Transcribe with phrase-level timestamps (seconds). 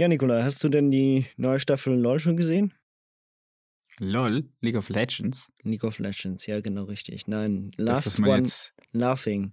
[0.00, 2.72] Ja, Nikola, hast du denn die neue Staffel LOL schon gesehen?
[3.98, 5.52] LOL, League of Legends.
[5.62, 7.26] League of Legends, ja, genau richtig.
[7.26, 8.72] Nein, Das, Last man One jetzt.
[8.92, 9.52] Laughing.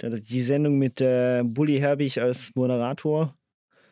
[0.00, 3.36] Die Sendung mit äh, Bully Herbig als Moderator,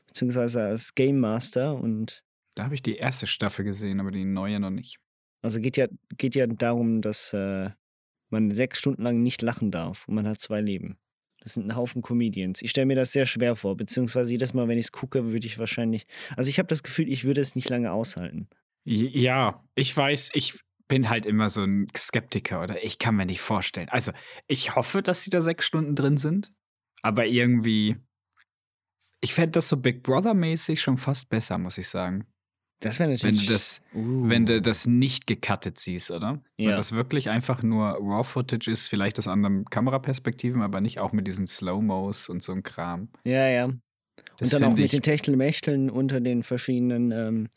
[0.06, 1.74] beziehungsweise als Game Master.
[1.74, 2.22] Und
[2.54, 5.00] Da habe ich die erste Staffel gesehen, aber die neue noch nicht.
[5.42, 7.70] also geht ja, geht ja darum, dass äh,
[8.30, 10.96] man sechs Stunden lang nicht lachen darf und man hat zwei Leben.
[11.42, 12.62] Das sind ein Haufen Comedians.
[12.62, 15.46] Ich stelle mir das sehr schwer vor, beziehungsweise jedes Mal, wenn ich es gucke, würde
[15.46, 16.06] ich wahrscheinlich.
[16.36, 18.48] Also ich habe das Gefühl, ich würde es nicht lange aushalten.
[18.84, 20.54] Ja, ich weiß, ich
[20.88, 23.88] bin halt immer so ein Skeptiker oder ich kann mir nicht vorstellen.
[23.88, 24.12] Also,
[24.46, 26.52] ich hoffe, dass sie da sechs Stunden drin sind,
[27.00, 27.96] aber irgendwie.
[29.20, 32.26] Ich fände das so Big Brother-mäßig schon fast besser, muss ich sagen.
[32.82, 33.46] Das wäre Wenn natürlich.
[33.46, 34.28] du das, Uh.
[34.28, 36.40] wenn du das nicht gecuttet siehst, oder?
[36.56, 36.68] Ja.
[36.70, 41.26] Wenn das wirklich einfach nur Raw-Footage ist, vielleicht aus anderen Kameraperspektiven, aber nicht auch mit
[41.26, 43.08] diesen Slow-Mos und so ein Kram.
[43.24, 43.70] Ja, ja.
[44.36, 47.48] Das und dann auch mit den Techtelmechteln unter den verschiedenen ähm,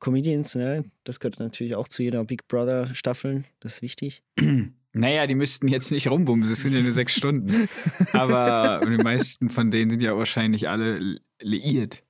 [0.00, 0.84] Comedians, ne?
[1.04, 3.44] Das gehört natürlich auch zu jeder Big Brother Staffel.
[3.60, 4.22] Das ist wichtig.
[4.94, 7.66] Naja, die müssten jetzt nicht rumbumsen, es sind ja nur sechs Stunden.
[8.12, 12.02] Aber die meisten von denen sind ja wahrscheinlich alle li- liiert.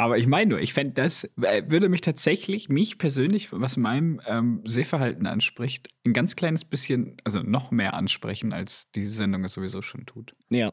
[0.00, 4.20] Aber ich meine nur, ich fände das, äh, würde mich tatsächlich, mich persönlich, was meinem
[4.26, 9.54] ähm, Sehverhalten anspricht, ein ganz kleines bisschen, also noch mehr ansprechen, als diese Sendung es
[9.54, 10.36] sowieso schon tut.
[10.50, 10.72] Ja.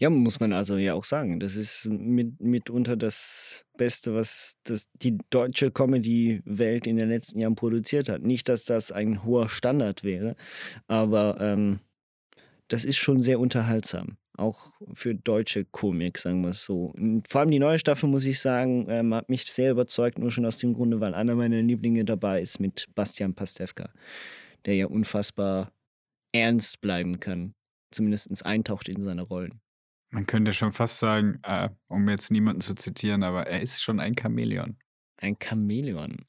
[0.00, 1.38] Ja, muss man also ja auch sagen.
[1.40, 7.56] Das ist mit, mitunter das Beste, was das, die deutsche Comedy-Welt in den letzten Jahren
[7.56, 8.22] produziert hat.
[8.22, 10.36] Nicht, dass das ein hoher Standard wäre,
[10.88, 11.80] aber ähm,
[12.68, 14.16] das ist schon sehr unterhaltsam.
[14.36, 16.86] Auch für deutsche Komik, sagen wir es so.
[16.86, 20.32] Und vor allem die neue Staffel, muss ich sagen, ähm, hat mich sehr überzeugt, nur
[20.32, 23.90] schon aus dem Grunde, weil einer meiner Lieblinge dabei ist mit Bastian Pastewka,
[24.66, 25.72] der ja unfassbar
[26.32, 27.54] ernst bleiben kann.
[27.92, 29.60] Zumindest eintaucht in seine Rollen.
[30.10, 34.00] Man könnte schon fast sagen, äh, um jetzt niemanden zu zitieren, aber er ist schon
[34.00, 34.76] ein Chamäleon.
[35.16, 36.24] Ein Chamäleon.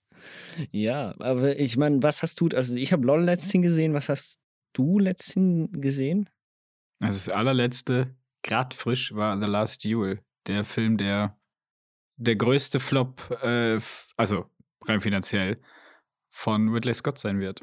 [0.71, 4.39] Ja, aber ich meine, was hast du, also ich habe LOL letztens gesehen, was hast
[4.73, 6.29] du letztens gesehen?
[7.01, 10.21] Also das allerletzte, grad frisch, war The Last Duel.
[10.47, 11.37] Der Film, der
[12.17, 13.79] der größte Flop, äh,
[14.17, 14.45] also
[14.85, 15.59] rein finanziell,
[16.31, 17.61] von Ridley Scott sein wird.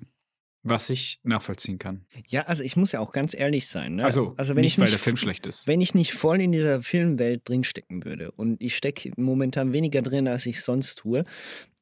[0.65, 2.07] Was ich nachvollziehen kann.
[2.29, 3.97] Ja, also ich muss ja auch ganz ehrlich sein.
[3.97, 4.05] Ne?
[4.05, 5.67] Also, also wenn nicht, ich weil der Film schlecht ist.
[5.67, 10.29] Wenn ich nicht voll in dieser Filmwelt drinstecken würde und ich stecke momentan weniger drin,
[10.29, 11.25] als ich sonst tue,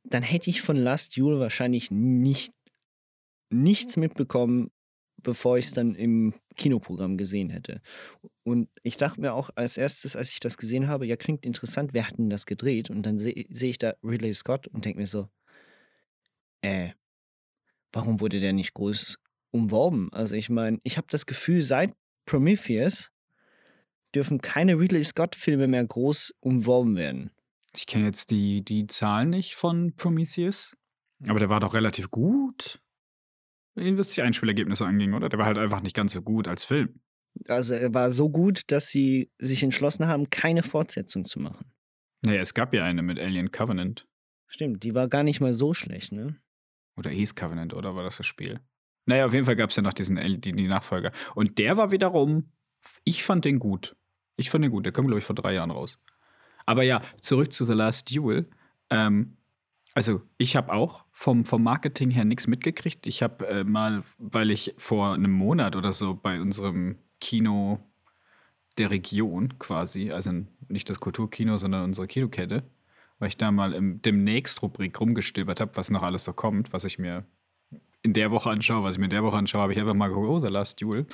[0.05, 2.55] dann hätte ich von Last Duel wahrscheinlich nicht,
[3.50, 4.71] nichts mitbekommen,
[5.22, 7.81] bevor ich es dann im Kinoprogramm gesehen hätte.
[8.42, 11.92] Und ich dachte mir auch als erstes, als ich das gesehen habe, ja, klingt interessant,
[11.92, 12.91] wer hat denn das gedreht?
[12.91, 15.28] Und dann sehe seh ich da Ridley Scott und denke mir so,
[16.62, 16.91] äh,
[17.92, 19.19] warum wurde der nicht groß
[19.50, 20.12] umworben?
[20.12, 21.94] Also ich meine, ich habe das Gefühl, seit
[22.26, 23.10] Prometheus
[24.14, 27.30] dürfen keine Ridley Scott-Filme mehr groß umworben werden.
[27.75, 30.76] Ich kenne jetzt die, die Zahlen nicht von Prometheus,
[31.28, 32.80] aber der war doch relativ gut,
[33.98, 35.28] was die Einspielergebnisse anging, oder?
[35.28, 37.00] Der war halt einfach nicht ganz so gut als Film.
[37.48, 41.72] Also er war so gut, dass sie sich entschlossen haben, keine Fortsetzung zu machen.
[42.22, 44.06] Naja, es gab ja eine mit Alien Covenant.
[44.48, 46.36] Stimmt, die war gar nicht mal so schlecht, ne?
[46.98, 48.60] Oder hieß Covenant, oder war das das Spiel?
[49.06, 51.12] Naja, auf jeden Fall gab es ja noch diesen die, die Nachfolger.
[51.34, 52.52] Und der war wiederum,
[53.04, 53.97] ich fand den gut.
[54.36, 54.84] Ich fand den gut.
[54.84, 55.98] Der kam, glaube ich, vor drei Jahren raus.
[56.66, 58.48] Aber ja, zurück zu The Last Duel.
[58.91, 59.36] Ähm,
[59.95, 63.06] also, ich habe auch vom, vom Marketing her nichts mitgekriegt.
[63.06, 67.81] Ich habe äh, mal, weil ich vor einem Monat oder so bei unserem Kino
[68.78, 70.33] der Region quasi, also
[70.69, 72.63] nicht das Kulturkino, sondern unsere Kinokette,
[73.19, 76.98] weil ich da mal im Demnächst-Rubrik rumgestöbert habe, was noch alles so kommt, was ich
[76.98, 77.27] mir
[78.03, 80.09] in der Woche anschaue, was ich mir in der Woche anschaue, habe ich einfach mal
[80.09, 81.07] geguckt, oh, The Last Duel.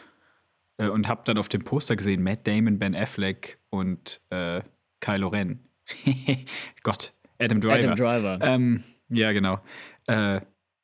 [0.76, 4.62] Äh, und habe dann auf dem Poster gesehen, Matt Damon, Ben Affleck und äh,
[5.00, 5.68] Kylo Ren.
[6.82, 7.74] Gott, Adam Driver.
[7.74, 8.38] Adam Driver.
[8.42, 9.60] Ähm, ja, genau.
[10.06, 10.40] Äh,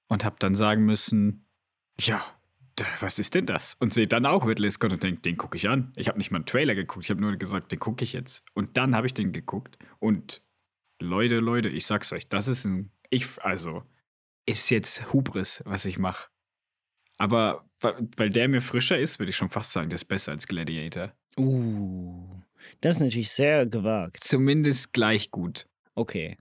[0.09, 1.47] und habe dann sagen müssen,
[1.99, 2.23] ja,
[3.01, 3.77] was ist denn das?
[3.81, 5.93] Und sehe dann auch Ridley Scott und denke, den gucke ich an.
[5.97, 8.45] Ich habe nicht mal einen Trailer geguckt, ich habe nur gesagt, den gucke ich jetzt.
[8.55, 10.43] Und dann habe ich den geguckt und
[11.01, 13.83] Leute, Leute, ich sag's euch, das ist ein, ich, also,
[14.47, 16.29] ist jetzt Hubris, was ich mache.
[17.19, 17.65] Aber
[18.17, 21.13] weil der mir frischer ist, würde ich schon fast sagen, der ist besser als Gladiator.
[21.39, 22.43] Uh.
[22.81, 24.19] Das ist natürlich sehr gewagt.
[24.21, 25.67] Zumindest gleich gut.
[25.95, 26.37] Okay.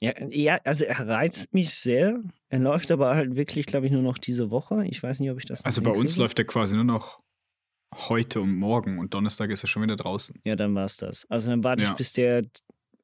[0.00, 2.20] Ja, ja, also er reizt mich sehr.
[2.48, 4.84] Er läuft aber halt wirklich, glaube ich, nur noch diese Woche.
[4.86, 5.64] Ich weiß nicht, ob ich das.
[5.64, 7.20] Also bei uns läuft er quasi nur noch
[7.94, 10.40] heute und morgen und Donnerstag ist er schon wieder draußen.
[10.44, 11.24] Ja, dann war's das.
[11.28, 11.90] Also dann warte Ja.
[11.90, 12.42] ich, bis der,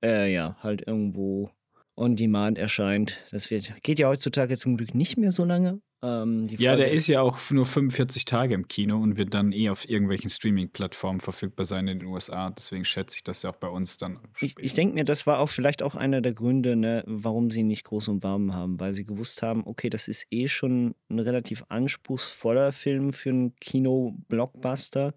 [0.02, 1.50] äh, ja, halt irgendwo
[1.98, 3.24] on demand erscheint.
[3.30, 5.80] Das wird, geht ja heutzutage zum Glück nicht mehr so lange.
[6.00, 9.68] Ähm, Ja, der ist ja auch nur 45 Tage im Kino und wird dann eh
[9.68, 12.50] auf irgendwelchen Streaming-Plattformen verfügbar sein in den USA.
[12.50, 14.20] Deswegen schätze ich, dass er auch bei uns dann.
[14.40, 17.60] Ich, ich denke mir, das war auch vielleicht auch einer der Gründe, ne, warum sie
[17.60, 20.94] ihn nicht groß und warm haben, weil sie gewusst haben, okay, das ist eh schon
[21.10, 25.14] ein relativ anspruchsvoller Film für einen Kino-Blockbuster.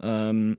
[0.00, 0.56] Ähm,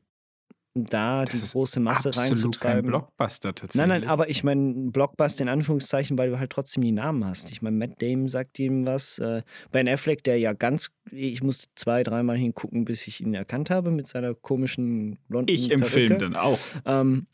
[0.86, 2.90] da Das die große Masse Absolut kein reinzutreiben.
[2.90, 3.76] Blockbuster tatsächlich.
[3.76, 7.52] Nein, nein, aber ich meine Blockbuster in Anführungszeichen, weil du halt trotzdem die Namen hast.
[7.52, 9.20] Ich meine, Matt Damon sagt ihm was.
[9.20, 9.42] Äh,
[9.72, 13.92] ben Affleck, der ja ganz, ich musste zwei, dreimal hingucken, bis ich ihn erkannt habe
[13.92, 15.84] mit seiner komischen blonden Ich im.
[15.84, 16.60] Film dann auch.
[16.86, 17.28] Ähm,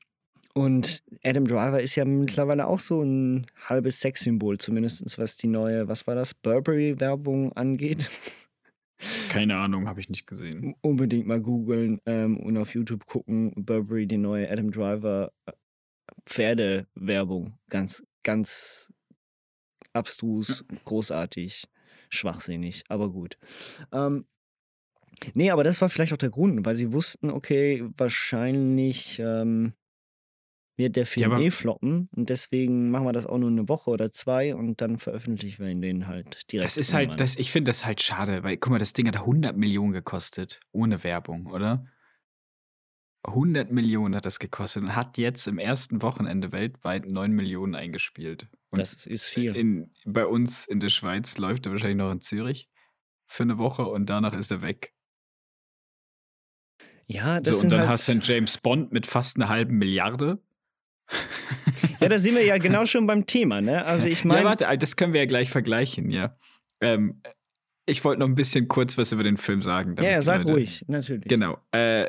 [0.53, 5.89] und Adam Driver ist ja mittlerweile auch so ein halbes Sexsymbol, zumindest was die neue,
[5.89, 8.09] was war das, Burberry-Werbung angeht.
[9.29, 10.75] Keine Ahnung, habe ich nicht gesehen.
[10.81, 13.53] Unbedingt mal googeln ähm, und auf YouTube gucken.
[13.55, 15.51] Burberry, die neue Adam Driver äh,
[16.25, 17.57] Pferdewerbung.
[17.69, 18.91] Ganz, ganz
[19.93, 21.65] abstrus, großartig,
[22.09, 23.37] schwachsinnig, aber gut.
[23.91, 24.25] Ähm,
[25.33, 29.73] nee, aber das war vielleicht auch der Grund, weil sie wussten, okay, wahrscheinlich ähm,
[30.77, 33.89] wird der Film aber- eh floppen und deswegen machen wir das auch nur eine Woche
[33.91, 36.65] oder zwei und dann veröffentlichen wir ihn den halt direkt.
[36.65, 37.09] Das ist irgendwann.
[37.11, 39.93] halt, das, ich finde das halt schade, weil, guck mal, das Ding hat 100 Millionen
[39.93, 41.85] gekostet, ohne Werbung, oder?
[43.23, 48.49] 100 Millionen hat das gekostet und hat jetzt im ersten Wochenende weltweit 9 Millionen eingespielt.
[48.69, 49.55] Und Das ist viel.
[49.55, 52.69] In, bei uns in der Schweiz läuft er wahrscheinlich noch in Zürich
[53.25, 54.93] für eine Woche und danach ist er weg.
[57.07, 59.77] Ja, das So, und dann halt, hast du einen James Bond mit fast einer halben
[59.77, 60.41] Milliarde.
[61.99, 63.85] Ja, da sind wir ja genau schon beim Thema, ne?
[63.85, 66.35] Also ich ja, meine, warte, das können wir ja gleich vergleichen, ja.
[66.81, 67.21] Ähm,
[67.85, 69.95] ich wollte noch ein bisschen kurz was über den Film sagen.
[69.97, 71.25] ja, ja, sag Leute- ruhig, natürlich.
[71.27, 71.57] Genau.
[71.71, 72.07] Äh,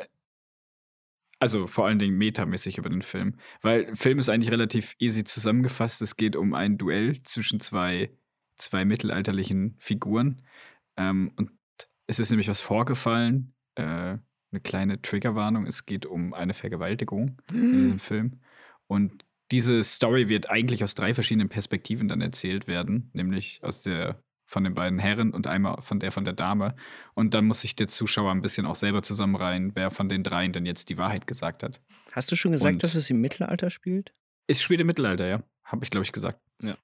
[1.39, 3.35] also vor allen Dingen metamäßig über den Film.
[3.61, 6.01] Weil der Film ist eigentlich relativ easy zusammengefasst.
[6.01, 8.09] Es geht um ein Duell zwischen zwei,
[8.55, 10.41] zwei mittelalterlichen Figuren.
[10.97, 11.51] Ähm, und
[12.07, 13.53] es ist nämlich was vorgefallen.
[13.75, 14.17] Äh,
[14.51, 15.67] eine kleine Triggerwarnung.
[15.67, 18.39] Es geht um eine Vergewaltigung in diesem Film.
[18.87, 24.21] Und diese Story wird eigentlich aus drei verschiedenen Perspektiven dann erzählt werden, nämlich aus der
[24.49, 26.73] von den beiden Herren und einmal von der von der Dame.
[27.15, 30.53] Und dann muss sich der Zuschauer ein bisschen auch selber zusammenreihen, wer von den dreien
[30.53, 31.81] denn jetzt die Wahrheit gesagt hat.
[32.13, 34.13] Hast du schon gesagt, Und- dass es im Mittelalter spielt?
[34.47, 35.43] Es spielt im Mittelalter, ja.
[35.65, 36.39] Habe ich, glaube ich, gesagt.
[36.63, 36.77] Ja.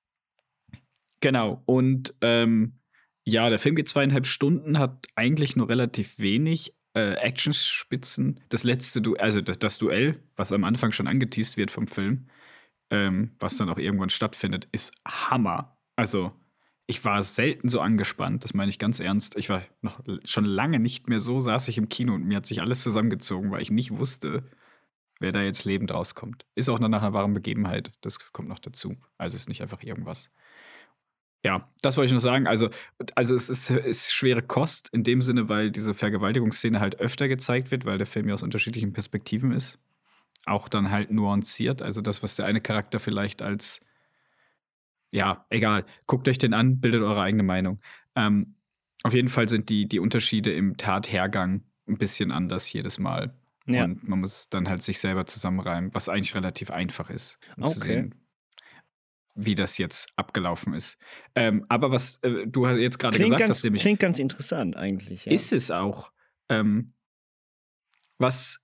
[1.22, 1.62] Genau.
[1.66, 2.80] Und ähm,
[3.26, 8.40] ja, der Film geht zweieinhalb Stunden, hat eigentlich nur relativ wenig äh, Actionspitzen.
[8.50, 12.28] Das letzte Duell, also das, das Duell, was am Anfang schon angeteased wird vom Film,
[12.90, 15.78] ähm, was dann auch irgendwann stattfindet, ist Hammer.
[15.95, 16.34] Also,
[16.86, 19.38] ich war selten so angespannt, das meine ich ganz ernst.
[19.38, 22.45] Ich war noch schon lange nicht mehr so, saß ich im Kino und mir hat
[22.45, 24.44] sich alles zusammengezogen, weil ich nicht wusste,
[25.19, 26.46] wer da jetzt lebend rauskommt.
[26.56, 27.92] Ist auch nach einer wahren Begebenheit.
[28.01, 28.98] Das kommt noch dazu.
[29.18, 30.31] Also ist nicht einfach irgendwas.
[31.44, 32.48] Ja, das wollte ich noch sagen.
[32.48, 32.69] Also,
[33.16, 37.72] also es ist, ist schwere Kost in dem Sinne, weil diese Vergewaltigungsszene halt öfter gezeigt
[37.72, 39.77] wird, weil der Film ja aus unterschiedlichen Perspektiven ist.
[40.46, 41.82] Auch dann halt nuanciert.
[41.82, 43.82] Also das, was der eine Charakter vielleicht als
[45.13, 45.86] ja, egal.
[46.08, 47.79] Guckt euch den an, bildet eure eigene Meinung.
[48.15, 48.56] Ähm,
[49.03, 53.38] auf jeden Fall sind die, die Unterschiede im Tathergang ein bisschen anders jedes Mal.
[53.68, 53.84] Ja.
[53.84, 57.79] Und man muss dann halt sich selber zusammenreimen, was eigentlich relativ einfach ist, um zu
[57.79, 57.94] Okay.
[57.94, 58.15] sehen,
[59.36, 60.98] wie das jetzt abgelaufen ist.
[61.36, 64.75] Ähm, aber was äh, du hast jetzt gerade gesagt ganz, hast, nämlich klingt ganz interessant
[64.75, 65.25] eigentlich.
[65.25, 65.32] Ja.
[65.32, 66.12] ist es auch.
[66.50, 66.94] Ähm,
[68.20, 68.62] was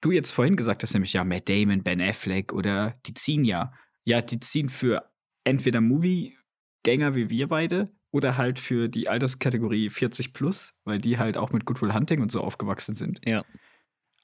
[0.00, 3.72] du jetzt vorhin gesagt hast, nämlich ja, Matt Damon, Ben Affleck oder die ziehen ja.
[4.04, 5.10] Ja, die ziehen für
[5.44, 11.36] entweder Movie-Gänger wie wir beide oder halt für die Alterskategorie 40 plus, weil die halt
[11.36, 13.20] auch mit Good Will Hunting und so aufgewachsen sind.
[13.24, 13.44] Ja.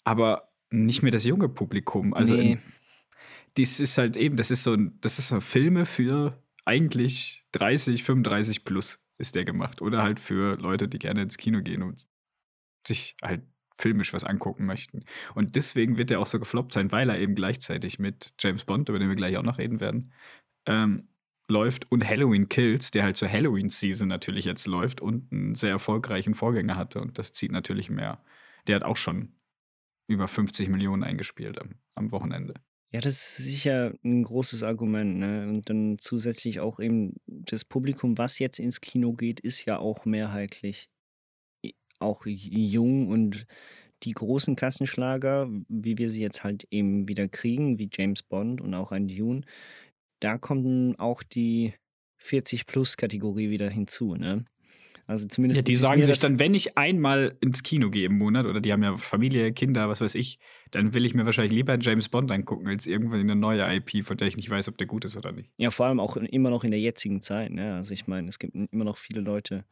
[0.05, 2.15] Aber nicht mehr das junge Publikum.
[2.15, 2.53] Also Nee.
[2.53, 2.63] in,
[3.57, 8.05] dies ist halt eben, das ist so ein, das ist so Filme für eigentlich 30,
[8.05, 9.83] 35 plus ist der gemacht.
[9.83, 12.07] Oder halt für Leute, die gerne ins Kino gehen und
[12.87, 13.43] sich halt
[13.75, 15.05] filmisch was angucken möchten.
[15.35, 18.89] Und deswegen wird er auch so gefloppt sein, weil er eben gleichzeitig mit James Bond,
[18.89, 20.13] über den wir gleich auch noch reden werden,
[20.67, 21.09] ähm,
[21.49, 26.35] läuft und Halloween Kills, der halt zur Halloween-Season natürlich jetzt läuft und einen sehr erfolgreichen
[26.35, 27.01] Vorgänger hatte.
[27.01, 28.23] Und das zieht natürlich mehr.
[28.67, 29.35] Der hat auch schon
[30.07, 32.55] über 50 Millionen eingespielt am, am Wochenende.
[32.95, 35.19] Ja, das ist sicher ein großes Argument.
[35.19, 35.49] Ne?
[35.49, 40.05] Und dann zusätzlich auch eben das Publikum, was jetzt ins Kino geht, ist ja auch
[40.05, 40.91] mehrheitlich
[42.01, 43.47] auch jung und
[44.03, 48.75] die großen Kassenschlager, wie wir sie jetzt halt eben wieder kriegen, wie James Bond und
[48.75, 49.43] auch ein Dune,
[50.21, 51.75] da kommt auch die
[52.21, 54.45] 40-Plus-Kategorie wieder hinzu, ne?
[55.07, 55.59] Also zumindest.
[55.59, 58.73] Ja, die sagen sich dann, wenn ich einmal ins Kino gehe im Monat oder die
[58.73, 60.39] haben ja Familie, Kinder, was weiß ich,
[60.71, 64.05] dann will ich mir wahrscheinlich lieber einen James Bond angucken, als irgendwann eine neue IP,
[64.05, 65.51] von der ich nicht weiß, ob der gut ist oder nicht.
[65.57, 67.53] Ja, vor allem auch immer noch in der jetzigen Zeit.
[67.53, 67.75] Ne?
[67.75, 69.65] Also ich meine, es gibt immer noch viele Leute,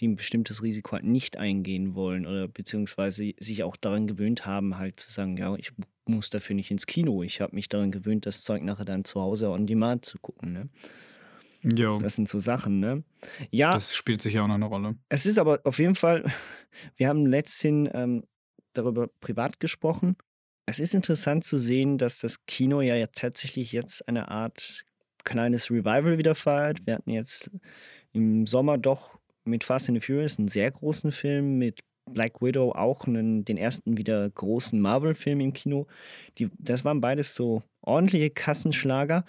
[0.00, 4.76] die ein bestimmtes Risiko halt nicht eingehen wollen oder beziehungsweise sich auch daran gewöhnt haben,
[4.76, 5.72] halt zu sagen, ja, ich
[6.06, 7.22] muss dafür nicht ins Kino.
[7.22, 10.52] Ich habe mich daran gewöhnt, das Zeug nachher dann zu Hause on demand zu gucken.
[10.52, 10.68] Ne?
[11.64, 13.02] Jo, Das sind so Sachen, ne?
[13.50, 14.96] Ja, das spielt sicher auch noch eine Rolle.
[15.08, 16.24] es ist aber auf jeden Fall,
[16.96, 18.24] wir haben letzthin ähm,
[18.74, 20.16] darüber privat gesprochen.
[20.66, 24.84] Es ist interessant zu sehen, dass das Kino ja, ja tatsächlich jetzt eine Art
[25.24, 26.86] kleines Revival wieder feiert.
[26.86, 27.50] Wir hatten jetzt
[28.12, 31.80] im Sommer doch mit Fast and the Furious einen sehr großen Film, mit
[32.10, 35.86] Black Widow auch einen, den ersten wieder großen Marvel-Film im Kino.
[36.38, 39.24] Die, das waren beides so ordentliche Kassenschlager.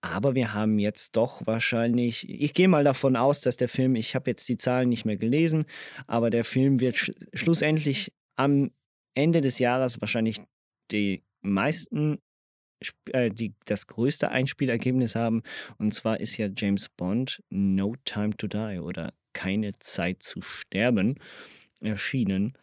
[0.00, 4.14] Aber wir haben jetzt doch wahrscheinlich, ich gehe mal davon aus, dass der Film, ich
[4.14, 5.64] habe jetzt die Zahlen nicht mehr gelesen,
[6.06, 8.70] aber der Film wird sch schlussendlich am
[9.14, 10.40] Ende des Jahres wahrscheinlich
[10.90, 12.18] die meisten,
[13.12, 15.42] äh, die, das größte Einspielergebnis haben.
[15.78, 21.18] Und zwar ist ja James Bond No Time to Die oder Keine Zeit zu sterben
[21.80, 22.56] erschienen.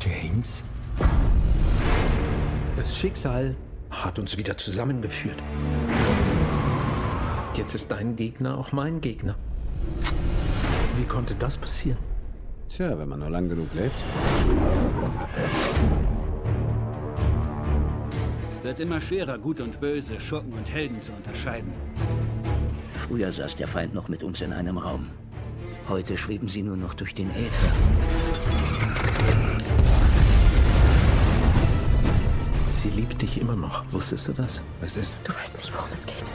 [0.00, 0.62] James?
[2.78, 3.56] Das Schicksal
[3.90, 5.42] hat uns wieder zusammengeführt.
[7.54, 9.34] Jetzt ist dein Gegner auch mein Gegner.
[10.96, 11.98] Wie konnte das passieren?
[12.68, 13.96] Tja, wenn man nur lang genug lebt.
[18.62, 21.72] Wird immer schwerer, Gut und Böse, Schurken und Helden zu unterscheiden.
[23.08, 25.08] Früher saß der Feind noch mit uns in einem Raum.
[25.88, 27.72] Heute schweben sie nur noch durch den Äther.
[32.88, 33.84] Sie liebt dich immer noch.
[33.92, 34.62] Wusstest du das?
[34.80, 35.14] Was ist?
[35.22, 36.32] Du weißt nicht, worum es geht.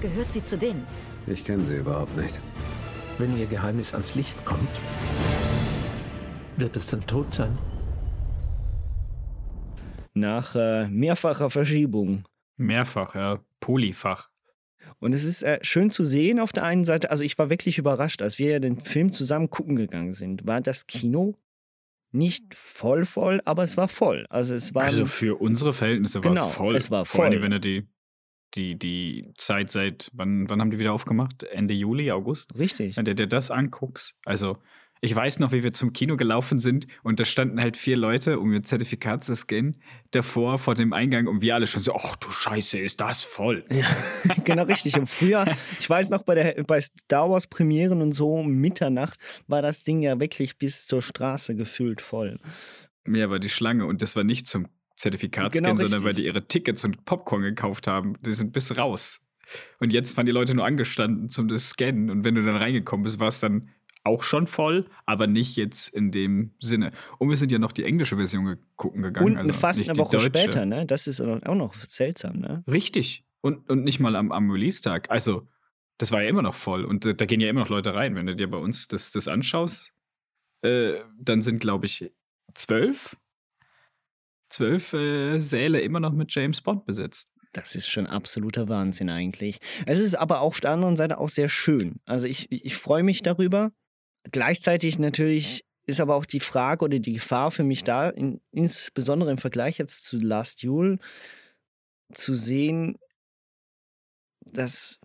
[0.00, 0.86] Gehört sie zu denen?
[1.26, 2.38] Ich kenne sie überhaupt nicht.
[3.18, 4.68] Wenn ihr Geheimnis ans Licht kommt,
[6.58, 7.58] wird es dann tot sein.
[10.12, 12.24] Nach äh, mehrfacher Verschiebung
[12.56, 13.40] Mehrfach, ja.
[13.58, 14.28] Polyfach.
[15.00, 17.78] Und es ist äh, schön zu sehen auf der einen Seite, also ich war wirklich
[17.78, 21.34] überrascht, als wir ja den Film zusammen gucken gegangen sind, war das Kino
[22.14, 24.26] nicht voll voll, aber es war voll.
[24.30, 26.76] Also es war Also für unsere Verhältnisse war Genau, es voll.
[26.76, 27.42] es war Vor allem, voll.
[27.42, 27.88] wenn du die,
[28.54, 31.42] die, die Zeit seit, wann, wann haben die wieder aufgemacht?
[31.42, 32.56] Ende Juli, August?
[32.56, 32.96] richtig.
[32.96, 34.14] Wenn du dir das anguckst.
[34.24, 34.58] Also,
[35.04, 38.40] ich weiß noch, wie wir zum Kino gelaufen sind und da standen halt vier Leute,
[38.40, 39.76] um ihr Zertifikat zu scannen,
[40.12, 43.66] davor vor dem Eingang und wir alle schon so, ach du Scheiße, ist das voll.
[44.44, 44.96] genau richtig.
[44.96, 45.44] Und früher,
[45.78, 49.84] ich weiß noch, bei, der, bei Star Wars Premieren und so um Mitternacht war das
[49.84, 52.38] Ding ja wirklich bis zur Straße gefüllt voll.
[53.04, 56.48] Mehr war die Schlange und das war nicht zum Zertifikatscan, Genau, sondern weil die ihre
[56.48, 58.14] Tickets und Popcorn gekauft haben.
[58.24, 59.20] Die sind bis raus.
[59.80, 63.04] Und jetzt waren die Leute nur angestanden zum das Scannen und wenn du dann reingekommen
[63.04, 63.68] bist, war es dann
[64.04, 66.92] auch schon voll, aber nicht jetzt in dem Sinne.
[67.18, 69.26] Und wir sind ja noch die englische Version gucken gegangen.
[69.26, 70.26] Und also fast eine Woche deutsche.
[70.26, 70.86] später, ne?
[70.86, 72.62] Das ist auch noch seltsam, ne?
[72.70, 73.24] Richtig.
[73.40, 75.10] Und, und nicht mal am, am Release-Tag.
[75.10, 75.48] Also,
[75.98, 76.84] das war ja immer noch voll.
[76.84, 78.14] Und äh, da gehen ja immer noch Leute rein.
[78.14, 79.92] Wenn du dir bei uns das, das anschaust,
[80.62, 82.12] äh, dann sind, glaube ich,
[82.54, 83.16] zwölf,
[84.48, 87.30] zwölf äh, Säle immer noch mit James Bond besetzt.
[87.52, 89.60] Das ist schon absoluter Wahnsinn eigentlich.
[89.86, 92.00] Es ist aber auf der anderen Seite auch sehr schön.
[92.04, 93.72] Also ich ich freue mich darüber.
[94.32, 99.30] Gleichzeitig natürlich ist aber auch die Frage oder die Gefahr für mich da, in, insbesondere
[99.30, 100.98] im Vergleich jetzt zu Last Duel,
[102.12, 102.98] zu sehen,
[104.40, 104.98] dass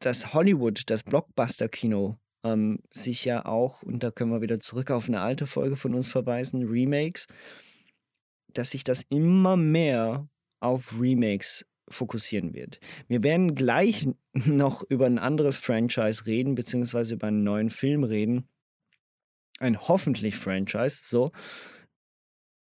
[0.00, 5.08] das Hollywood, das Blockbuster-Kino, ähm, sich ja auch, und da können wir wieder zurück auf
[5.08, 7.26] eine alte Folge von uns verweisen, Remakes,
[8.48, 10.28] dass sich das immer mehr
[10.60, 12.80] auf Remakes fokussieren wird.
[13.08, 18.48] Wir werden gleich noch über ein anderes Franchise reden, beziehungsweise über einen neuen Film reden.
[19.58, 21.30] Ein hoffentlich Franchise, so,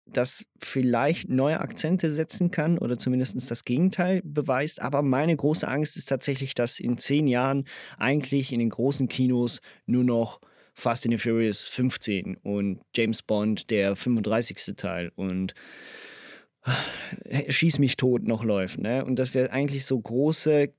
[0.05, 4.81] das vielleicht neue Akzente setzen kann oder zumindest das Gegenteil beweist.
[4.81, 9.61] Aber meine große Angst ist tatsächlich, dass in zehn Jahren eigentlich in den großen Kinos
[9.85, 10.39] nur noch
[10.73, 14.75] Fast and the Furious 15 und James Bond der 35.
[14.77, 15.55] Teil und
[17.49, 18.79] Schieß mich tot noch läuft.
[18.79, 19.05] Ne?
[19.05, 20.73] Und dass wir eigentlich so große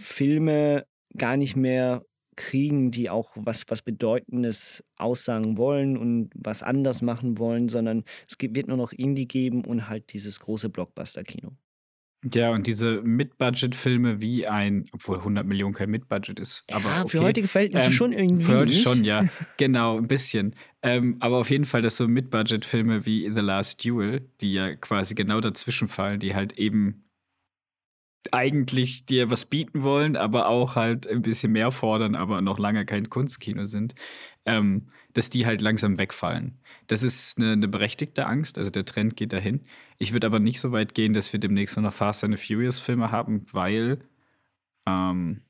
[0.00, 2.04] Filme gar nicht mehr
[2.36, 8.36] kriegen, die auch was, was Bedeutendes aussagen wollen und was anders machen wollen, sondern es
[8.40, 11.56] wird nur noch Indie geben und halt dieses große Blockbuster-Kino.
[12.32, 16.64] Ja, und diese Mid-Budget-Filme wie ein, obwohl 100 Millionen kein Mid-Budget ist.
[16.72, 17.08] Aber Ja, okay.
[17.10, 18.42] für heutige Verhältnisse Ähm, schon irgendwie.
[18.42, 18.82] Für heute nicht?
[18.82, 19.24] schon, ja.
[19.56, 20.54] Genau, ein bisschen.
[20.82, 25.14] Ähm, aber auf jeden Fall, dass so Mid-Budget-Filme wie The Last Duel, die ja quasi
[25.14, 27.04] genau dazwischen fallen, die halt eben
[28.32, 32.84] eigentlich dir was bieten wollen, aber auch halt ein bisschen mehr fordern, aber noch lange
[32.84, 33.94] kein Kunstkino sind,
[34.44, 36.58] ähm, dass die halt langsam wegfallen.
[36.86, 39.62] Das ist eine, eine berechtigte Angst, also der Trend geht dahin.
[39.98, 43.10] Ich würde aber nicht so weit gehen, dass wir demnächst noch Fast and Furious Filme
[43.10, 44.00] haben, weil
[44.86, 45.42] ähm,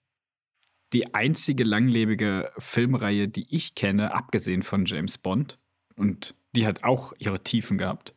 [0.92, 5.58] die einzige langlebige Filmreihe, die ich kenne, abgesehen von James Bond,
[5.96, 8.14] und die hat auch ihre Tiefen gehabt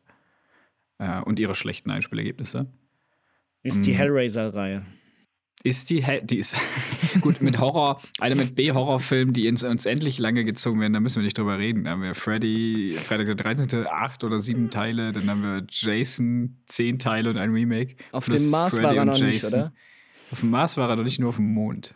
[1.00, 2.72] äh, und ihre schlechten Einspielergebnisse,
[3.64, 3.96] Ist die Mm.
[3.98, 4.86] Hellraiser-Reihe.
[5.64, 6.56] ist die, Hel- die ist
[7.22, 11.18] gut mit Horror, einer mit B-Horrorfilmen, die ins, uns endlich lange gezogen werden, da müssen
[11.18, 11.84] wir nicht drüber reden.
[11.84, 16.58] Da haben wir Freddy, Freitag der 13., acht oder sieben Teile, dann haben wir Jason,
[16.66, 17.96] zehn Teile und ein Remake.
[18.12, 19.60] Auf dem Mars Freddy war er und noch nicht, Jason.
[19.60, 19.74] oder?
[20.32, 21.94] Auf dem Mars war er doch nicht nur auf dem Mond.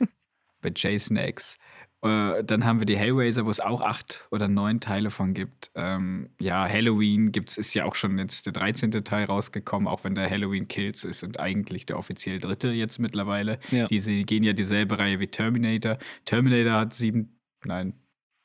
[0.62, 1.58] Bei Jason X.
[2.02, 5.70] Äh, dann haben wir die Hellraiser, wo es auch acht oder neun Teile von gibt.
[5.74, 8.90] Ähm, ja, Halloween gibt's, ist ja auch schon jetzt der 13.
[8.90, 13.58] Teil rausgekommen, auch wenn der Halloween Kills ist und eigentlich der offiziell dritte jetzt mittlerweile.
[13.70, 13.86] Ja.
[13.86, 15.98] Diese gehen ja dieselbe Reihe wie Terminator.
[16.24, 17.94] Terminator hat sieben, nein,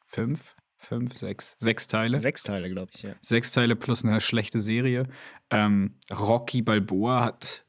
[0.07, 2.21] fünf, fünf, sechs, sechs Teile.
[2.21, 3.15] Sechs Teile, glaube ich, ja.
[3.21, 5.07] Sechs Teile plus eine schlechte Serie.
[5.49, 7.65] Ähm, Rocky Balboa hat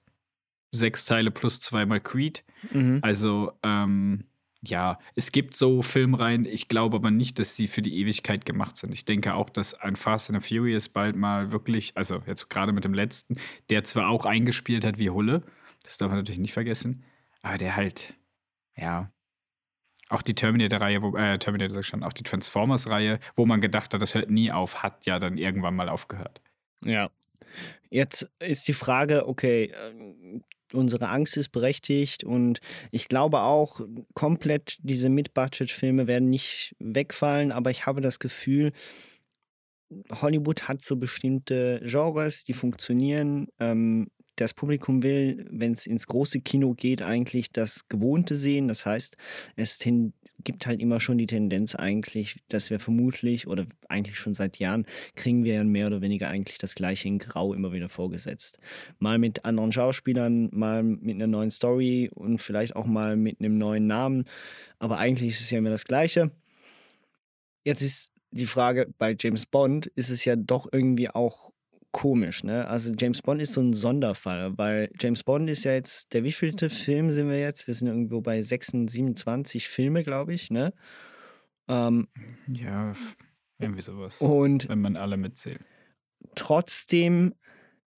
[0.70, 2.44] sechs Teile plus zweimal Creed.
[2.70, 3.00] Mhm.
[3.02, 4.24] Also, ähm,
[4.64, 8.76] ja, es gibt so Filmreihen, ich glaube aber nicht, dass sie für die Ewigkeit gemacht
[8.76, 8.94] sind.
[8.94, 12.72] Ich denke auch, dass ein Fast and the Furious bald mal wirklich, also jetzt gerade
[12.72, 13.36] mit dem letzten,
[13.70, 15.42] der zwar auch eingespielt hat wie Hulle,
[15.82, 17.02] das darf man natürlich nicht vergessen,
[17.42, 18.14] aber der halt,
[18.76, 19.10] ja,
[20.08, 23.92] auch die Terminator-Reihe, wo, äh, Terminator sag ich schon, auch die Transformers-Reihe, wo man gedacht
[23.92, 26.40] hat, das hört nie auf, hat ja dann irgendwann mal aufgehört.
[26.84, 27.10] Ja.
[27.90, 30.40] Jetzt ist die Frage, okay, äh,
[30.74, 32.60] unsere Angst ist berechtigt und
[32.90, 33.80] ich glaube auch,
[34.14, 38.72] komplett diese Mid-Budget-Filme werden nicht wegfallen, aber ich habe das Gefühl,
[40.10, 43.48] Hollywood hat so bestimmte Genres, die funktionieren.
[43.60, 48.66] Ähm, das Publikum will, wenn es ins große Kino geht, eigentlich das Gewohnte sehen.
[48.68, 49.16] Das heißt,
[49.56, 49.78] es
[50.44, 54.86] gibt halt immer schon die Tendenz eigentlich, dass wir vermutlich oder eigentlich schon seit Jahren
[55.14, 58.58] kriegen wir ja mehr oder weniger eigentlich das gleiche in Grau immer wieder vorgesetzt.
[58.98, 63.58] Mal mit anderen Schauspielern, mal mit einer neuen Story und vielleicht auch mal mit einem
[63.58, 64.24] neuen Namen.
[64.78, 66.30] Aber eigentlich ist es ja immer das Gleiche.
[67.64, 71.51] Jetzt ist die Frage, bei James Bond ist es ja doch irgendwie auch
[71.92, 72.66] komisch, ne?
[72.68, 76.70] Also James Bond ist so ein Sonderfall, weil James Bond ist ja jetzt, der wievielte
[76.70, 77.66] Film sind wir jetzt?
[77.66, 80.72] Wir sind irgendwo bei 26, 27 Filme, glaube ich, ne?
[81.68, 82.08] Ähm,
[82.48, 82.92] Ja,
[83.58, 84.20] irgendwie sowas.
[84.20, 85.60] und Wenn man alle mitzählt.
[86.34, 87.34] trotzdem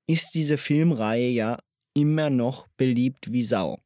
[0.07, 1.59] ist diese Filmreihe ja
[1.95, 3.81] immer noch beliebt wie Sau.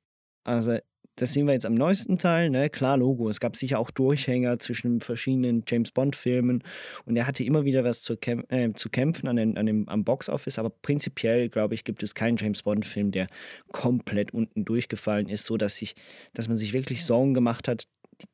[0.44, 0.78] Also,
[1.18, 2.70] das sehen wir jetzt am neuesten Teil, ne?
[2.70, 3.28] Klar, Logo.
[3.28, 6.62] Es gab sicher auch Durchhänger zwischen verschiedenen James Bond-Filmen
[7.04, 9.88] und er hatte immer wieder was zu, kämp äh, zu kämpfen an den, an dem,
[9.88, 13.26] am Box-Office, aber prinzipiell, glaube ich, gibt es keinen James Bond-Film, der
[13.72, 15.94] komplett unten durchgefallen ist, so dass, sich,
[16.34, 17.88] dass man sich wirklich Sorgen gemacht hat.
[18.22, 18.26] Die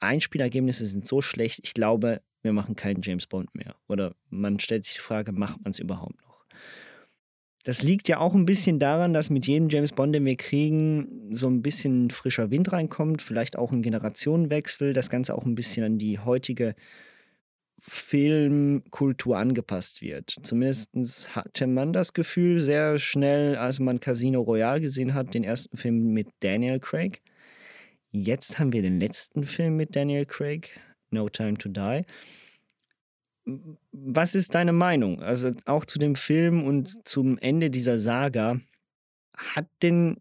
[0.00, 3.76] Einspielergebnisse sind so schlecht, ich glaube, wir machen keinen James Bond mehr.
[3.88, 6.44] Oder man stellt sich die Frage, macht man es überhaupt noch?
[7.64, 11.30] Das liegt ja auch ein bisschen daran, dass mit jedem James Bond, den wir kriegen,
[11.30, 15.84] so ein bisschen frischer Wind reinkommt, vielleicht auch ein Generationenwechsel, das Ganze auch ein bisschen
[15.84, 16.74] an die heutige
[17.78, 20.36] Filmkultur angepasst wird.
[20.42, 25.76] Zumindest hatte man das Gefühl sehr schnell, als man Casino Royale gesehen hat, den ersten
[25.76, 27.22] Film mit Daniel Craig.
[28.10, 30.78] Jetzt haben wir den letzten Film mit Daniel Craig,
[31.10, 32.04] No Time to Die.
[33.44, 35.20] Was ist deine Meinung?
[35.22, 38.60] Also auch zu dem Film und zum Ende dieser Saga.
[39.36, 40.20] Hat denn,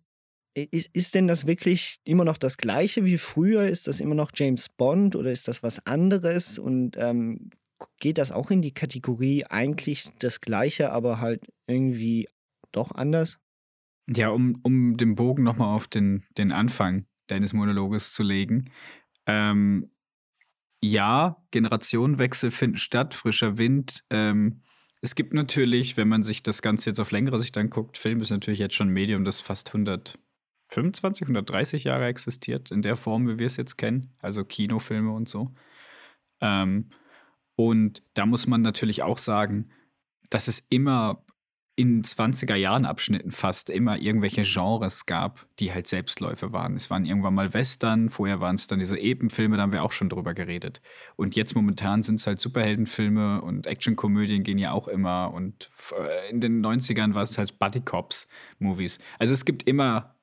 [0.56, 3.68] ist, ist denn das wirklich immer noch das gleiche wie früher?
[3.68, 6.58] Ist das immer noch James Bond oder ist das was anderes?
[6.58, 7.52] Und ähm,
[8.00, 12.28] geht das auch in die Kategorie eigentlich das gleiche, aber halt irgendwie
[12.72, 13.40] doch anders?
[14.10, 18.70] Ja, um, um den Bogen nochmal auf den, den Anfang deines Monologes zu legen.
[19.26, 19.92] Ähm,
[20.82, 24.04] ja, Generationenwechsel finden statt, frischer Wind.
[24.10, 24.62] Ähm,
[25.02, 28.32] es gibt natürlich, wenn man sich das Ganze jetzt auf längere Sicht anguckt, Film ist
[28.32, 33.40] natürlich jetzt schon ein Medium, das fast 125, 130 Jahre existiert, in der Form, wie
[33.40, 35.54] wir es jetzt kennen, also Kinofilme und so.
[36.40, 36.90] Ähm,
[37.56, 39.72] und da muss man natürlich auch sagen,
[40.30, 41.24] dass es immer
[41.76, 46.76] in 20er Jahren Abschnitten fast immer irgendwelche Genres gab, die halt Selbstläufe waren.
[46.76, 49.94] Es waren irgendwann mal Western, vorher waren es dann diese Epenfilme, da haben wir auch
[49.94, 50.82] schon drüber geredet.
[51.16, 56.30] Und jetzt momentan sind es halt Superheldenfilme und Actionkomödien gehen ja auch immer und äh,
[56.30, 58.28] in den 90ern war es halt Buddy Cops
[58.60, 59.00] Movies.
[59.18, 60.16] Also es gibt immer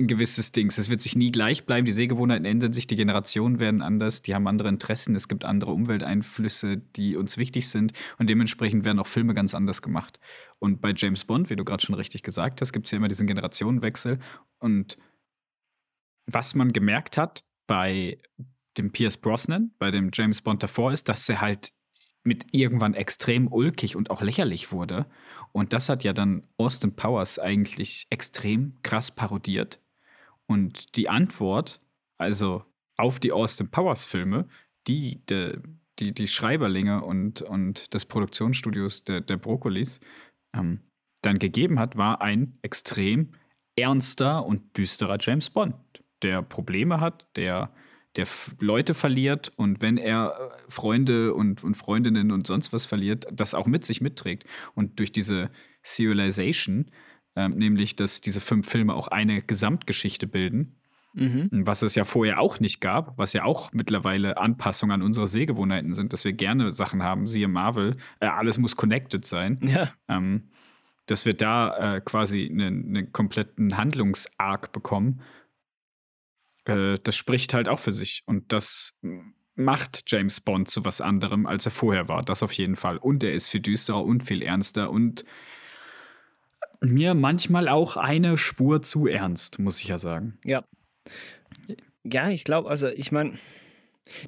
[0.00, 0.78] ein gewisses Dings.
[0.78, 1.84] Es wird sich nie gleich bleiben.
[1.84, 5.72] Die Sehgewohnheiten ändern sich, die Generationen werden anders, die haben andere Interessen, es gibt andere
[5.72, 10.18] Umwelteinflüsse, die uns wichtig sind und dementsprechend werden auch Filme ganz anders gemacht.
[10.58, 13.08] Und bei James Bond, wie du gerade schon richtig gesagt hast, gibt es ja immer
[13.08, 14.18] diesen Generationenwechsel.
[14.58, 14.98] Und
[16.26, 18.18] was man gemerkt hat bei
[18.76, 21.72] dem Pierce Brosnan, bei dem James Bond davor, ist, dass er halt
[22.22, 25.06] mit irgendwann extrem ulkig und auch lächerlich wurde.
[25.52, 29.80] Und das hat ja dann Austin Powers eigentlich extrem krass parodiert.
[30.50, 31.78] Und die Antwort,
[32.18, 32.64] also
[32.96, 34.48] auf die Austin Powers Filme,
[34.88, 35.52] die, die,
[36.00, 40.00] die, die Schreiberlinge und, und des Produktionsstudios der, der Brokkolis
[40.52, 40.80] ähm,
[41.22, 43.30] dann gegeben hat, war ein extrem
[43.76, 45.76] ernster und düsterer James Bond,
[46.22, 47.72] der Probleme hat, der,
[48.16, 48.26] der
[48.58, 53.54] Leute verliert und wenn er äh, Freunde und, und Freundinnen und sonst was verliert, das
[53.54, 54.46] auch mit sich mitträgt.
[54.74, 55.48] Und durch diese
[55.84, 56.90] Serialization
[57.36, 60.76] ähm, nämlich dass diese fünf Filme auch eine Gesamtgeschichte bilden.
[61.12, 61.48] Mhm.
[61.66, 65.92] Was es ja vorher auch nicht gab, was ja auch mittlerweile Anpassungen an unsere Sehgewohnheiten
[65.92, 69.58] sind, dass wir gerne Sachen haben, siehe Marvel, äh, alles muss connected sein.
[69.62, 69.92] Ja.
[70.08, 70.50] Ähm,
[71.06, 75.22] dass wir da äh, quasi einen, einen kompletten Handlungsarg bekommen,
[76.66, 78.22] äh, das spricht halt auch für sich.
[78.26, 78.94] Und das
[79.56, 82.22] macht James Bond zu was anderem, als er vorher war.
[82.22, 82.96] Das auf jeden Fall.
[82.96, 85.24] Und er ist viel düsterer und viel ernster und
[86.80, 90.38] mir manchmal auch eine Spur zu ernst, muss ich ja sagen.
[90.44, 90.64] Ja.
[92.04, 93.38] Ja, ich glaube, also ich meine,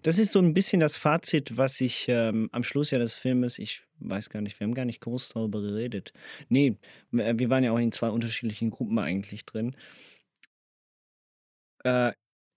[0.03, 3.59] das ist so ein bisschen das Fazit, was ich ähm, am Schluss ja des Filmes,
[3.59, 6.13] ich weiß gar nicht, wir haben gar nicht groß darüber geredet.
[6.49, 6.77] Nee,
[7.11, 9.75] wir waren ja auch in zwei unterschiedlichen Gruppen eigentlich drin.
[11.85, 12.13] Äh,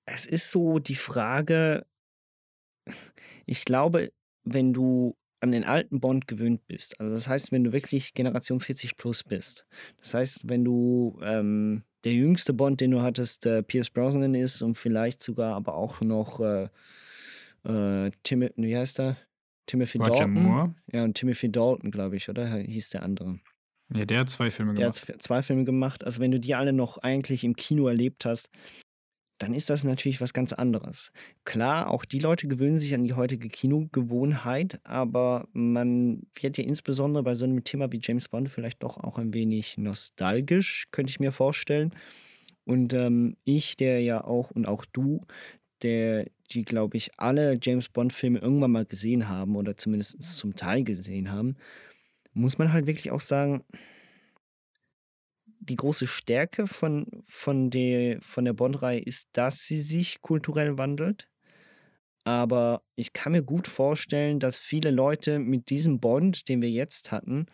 [0.05, 1.85] es ist so die Frage,
[3.45, 4.11] ich glaube,
[4.43, 6.99] wenn du an den alten Bond gewöhnt bist.
[6.99, 9.65] Also das heißt, wenn du wirklich Generation 40 plus bist.
[10.01, 14.61] Das heißt, wenn du ähm, der jüngste Bond, den du hattest, äh, Pierce Brosnan ist
[14.61, 16.67] und vielleicht sogar aber auch noch äh,
[17.63, 19.17] äh, Tim, wie heißt er?
[19.67, 20.33] Timothy Roger Dalton.
[20.33, 20.75] Moore.
[20.91, 22.55] Ja, und Timothy Dalton, glaube ich, oder?
[22.57, 23.39] Hieß der andere.
[23.93, 25.09] Ja, der hat zwei Filme Der gemacht.
[25.09, 26.03] hat zwei Filme gemacht.
[26.03, 28.49] Also wenn du die alle noch eigentlich im Kino erlebt hast,
[29.37, 31.11] dann ist das natürlich was ganz anderes.
[31.43, 37.23] Klar, auch die Leute gewöhnen sich an die heutige Kinogewohnheit, aber man wird ja insbesondere
[37.23, 41.19] bei so einem Thema wie James Bond vielleicht doch auch ein wenig nostalgisch, könnte ich
[41.19, 41.93] mir vorstellen.
[42.65, 45.21] Und ähm, ich, der ja auch, und auch du,
[45.81, 50.83] der, die, glaube ich, alle James Bond-Filme irgendwann mal gesehen haben oder zumindest zum Teil
[50.83, 51.57] gesehen haben,
[52.33, 53.63] muss man halt wirklich auch sagen,
[55.69, 61.27] die große Stärke von, von, der, von der Bond-Reihe ist, dass sie sich kulturell wandelt.
[62.23, 67.11] Aber ich kann mir gut vorstellen, dass viele Leute mit diesem Bond, den wir jetzt
[67.11, 67.45] hatten,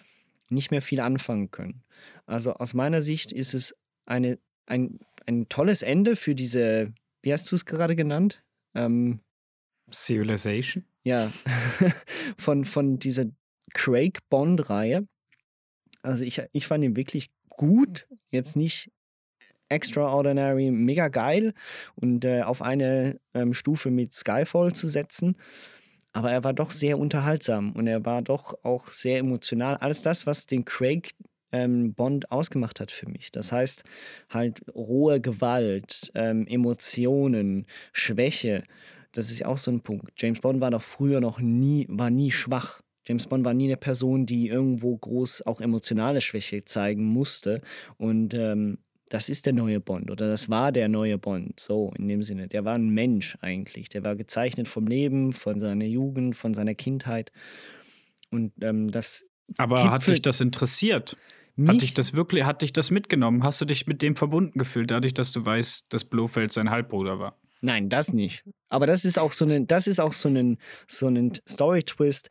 [0.50, 1.84] nicht mehr viel anfangen können.
[2.26, 7.52] Also aus meiner Sicht ist es eine, ein, ein tolles Ende für diese, wie hast
[7.52, 8.44] du es gerade genannt?
[8.74, 9.20] Ähm,
[9.92, 10.86] Civilization?
[11.04, 11.32] ja,
[12.38, 13.26] von, von dieser
[13.74, 15.08] Craig Bond-Reihe.
[16.02, 17.30] Also ich, ich fand ihn wirklich
[17.62, 18.92] gut, jetzt nicht
[19.70, 21.54] extraordinary, mega geil
[21.94, 25.38] und äh, auf eine ähm, Stufe mit Skyfall zu setzen.
[26.12, 29.78] Aber er war doch sehr unterhaltsam und er war doch auch sehr emotional.
[29.78, 31.12] Alles das, was den Craig
[31.52, 33.32] ähm, Bond ausgemacht hat für mich.
[33.32, 33.84] Das heißt
[34.32, 38.64] halt rohe Gewalt, ähm, Emotionen, Schwäche.
[39.12, 40.14] Das ist ja auch so ein Punkt.
[40.18, 42.82] James Bond war doch früher noch nie, war nie schwach.
[43.12, 47.60] James Bond war nie eine Person, die irgendwo groß auch emotionale Schwäche zeigen musste.
[47.98, 48.78] Und ähm,
[49.10, 52.48] das ist der neue Bond oder das war der neue Bond, so in dem Sinne.
[52.48, 53.90] Der war ein Mensch eigentlich.
[53.90, 57.34] Der war gezeichnet vom Leben, von seiner Jugend, von seiner Kindheit.
[58.30, 59.26] Und ähm, das.
[59.58, 61.18] Aber hat dich das interessiert?
[61.68, 63.44] Hat dich das wirklich, hat dich das mitgenommen?
[63.44, 67.20] Hast du dich mit dem verbunden gefühlt, dadurch, dass du weißt, dass Blofeld sein Halbbruder
[67.20, 67.38] war?
[67.60, 68.46] Nein, das nicht.
[68.70, 72.30] Aber das ist auch so ein, das ist auch so ein, so ein Story-Twist,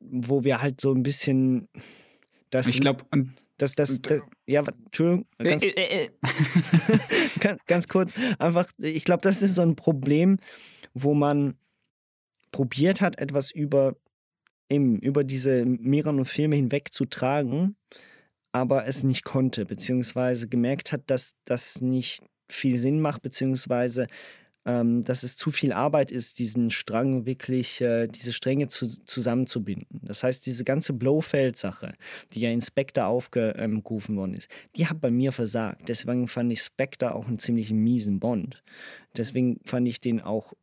[0.00, 1.68] wo wir halt so ein bisschen
[2.50, 2.66] das.
[2.66, 3.04] Ich glaube,
[3.58, 7.56] das, das, das, ja, Entschuldigung, ganz, Äh, äh, äh.
[7.66, 10.38] ganz, kurz, einfach, ich glaube, das ist so ein Problem,
[10.94, 11.58] wo man
[12.52, 13.96] probiert hat, etwas über,
[14.70, 17.76] eben, über diese mehreren Filme hinweg zu tragen,
[18.50, 24.06] aber es nicht konnte, beziehungsweise gemerkt hat, dass das nicht viel Sinn macht, beziehungsweise
[25.02, 30.00] dass es zu viel Arbeit ist, diesen Strang wirklich, äh, diese Stränge zu, zusammenzubinden.
[30.02, 31.94] Das heißt, diese ganze Blofeld-Sache,
[32.32, 35.88] die ja in Spectre aufgerufen worden ist, die hat bei mir versagt.
[35.88, 38.62] Deswegen fand ich Spectre auch einen ziemlich miesen Bond.
[39.16, 40.54] Deswegen fand ich den auch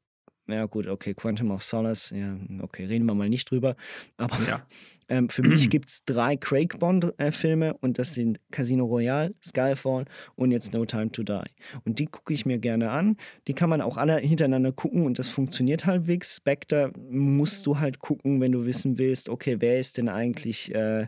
[0.50, 3.76] ja gut, okay, Quantum of Solace, ja, okay, reden wir mal nicht drüber.
[4.16, 4.66] Aber ja.
[5.10, 10.52] Ähm, für mich gibt es drei Craig Bond-Filme und das sind Casino Royale, Skyfall und
[10.52, 11.44] jetzt No Time to Die.
[11.86, 13.18] Und die gucke ich mir gerne an.
[13.48, 16.36] Die kann man auch alle hintereinander gucken und das funktioniert halbwegs.
[16.36, 21.08] Spectre musst du halt gucken, wenn du wissen willst, okay, wer ist denn eigentlich, äh,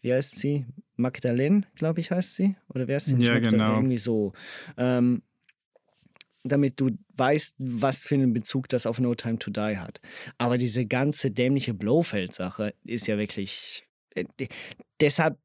[0.00, 0.66] wie heißt sie?
[0.96, 2.56] Magdalene, glaube ich, heißt sie.
[2.68, 3.16] Oder wer ist sie?
[3.16, 3.76] Ja, genau.
[3.76, 4.32] Irgendwie so.
[4.76, 5.22] Ähm,
[6.44, 10.00] damit du weißt, was für einen Bezug das auf No Time to Die hat.
[10.38, 13.84] Aber diese ganze dämliche Blofeld-Sache ist ja wirklich.
[14.14, 14.24] Äh,
[15.00, 15.38] deshalb,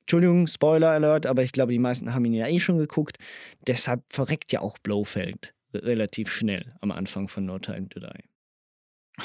[0.00, 3.18] Entschuldigung, Spoiler Alert, aber ich glaube, die meisten haben ihn ja eh schon geguckt.
[3.66, 8.24] Deshalb verreckt ja auch Blofeld relativ schnell am Anfang von No Time to Die.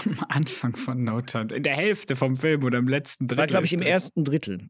[0.06, 3.38] Am Anfang von No Time, in der Hälfte vom Film oder im letzten Drittel.
[3.38, 4.70] Das war, glaube ich, im ersten Drittel.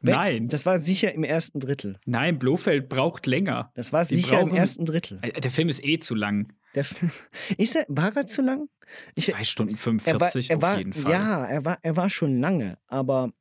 [0.00, 0.48] Nein.
[0.48, 1.98] Das war sicher im ersten Drittel.
[2.06, 3.72] Nein, Blofeld braucht länger.
[3.74, 5.18] Das war Die sicher brauchen, im ersten Drittel.
[5.22, 6.52] Äh, der Film ist eh zu lang.
[6.74, 7.10] Der Film,
[7.58, 8.68] ist er, war er zu lang?
[9.14, 11.12] Ich, Zwei Stunden 45 er war, er auf war, jeden Fall.
[11.12, 13.32] Ja, er war, er war schon lange, aber.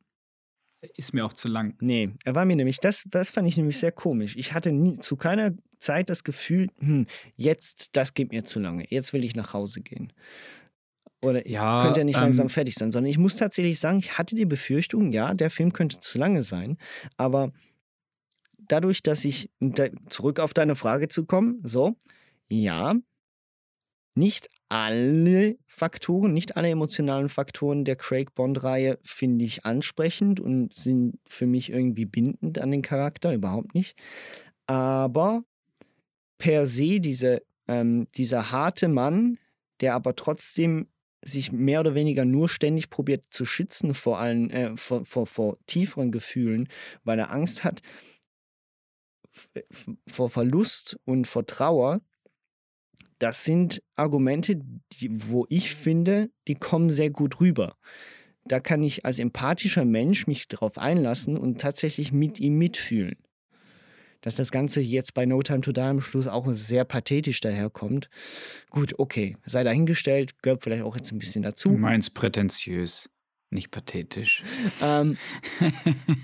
[0.95, 1.75] Ist mir auch zu lang.
[1.81, 4.37] Nee, er war mir nämlich, das, das fand ich nämlich sehr komisch.
[4.37, 8.85] Ich hatte nie, zu keiner Zeit das Gefühl, hm, jetzt, das geht mir zu lange.
[8.89, 10.13] Jetzt will ich nach Hause gehen.
[11.21, 14.17] Oder ja, könnte er nicht ähm, langsam fertig sein, sondern ich muss tatsächlich sagen, ich
[14.17, 16.77] hatte die Befürchtung, ja, der Film könnte zu lange sein,
[17.17, 17.51] aber
[18.57, 19.49] dadurch, dass ich
[20.07, 21.95] zurück auf deine Frage zu kommen, so,
[22.47, 22.95] ja,
[24.15, 31.19] nicht alle Faktoren, nicht alle emotionalen Faktoren der Craig Bond-Reihe finde ich ansprechend und sind
[31.27, 33.97] für mich irgendwie bindend an den Charakter, überhaupt nicht.
[34.67, 35.43] Aber
[36.37, 39.39] per se diese, ähm, dieser harte Mann,
[39.81, 40.87] der aber trotzdem
[41.23, 45.57] sich mehr oder weniger nur ständig probiert zu schützen vor allen, äh, vor, vor, vor
[45.65, 46.69] tieferen Gefühlen,
[47.03, 47.81] weil er Angst hat
[50.07, 52.01] vor Verlust und vor Trauer,
[53.19, 54.61] das sind Argumente,
[54.93, 57.77] die, wo ich finde, die kommen sehr gut rüber.
[58.45, 63.17] Da kann ich als empathischer Mensch mich darauf einlassen und tatsächlich mit ihm mitfühlen
[64.21, 68.09] dass das Ganze jetzt bei No Time to Die am Schluss auch sehr pathetisch daherkommt.
[68.69, 71.69] Gut, okay, sei dahingestellt, gehört vielleicht auch jetzt ein bisschen dazu.
[71.69, 73.09] Du meinst prätentiös,
[73.49, 74.43] nicht pathetisch.
[74.83, 75.17] ähm,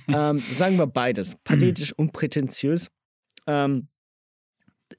[0.08, 2.90] ähm, sagen wir beides, pathetisch und prätentiös.
[3.48, 3.88] Ähm,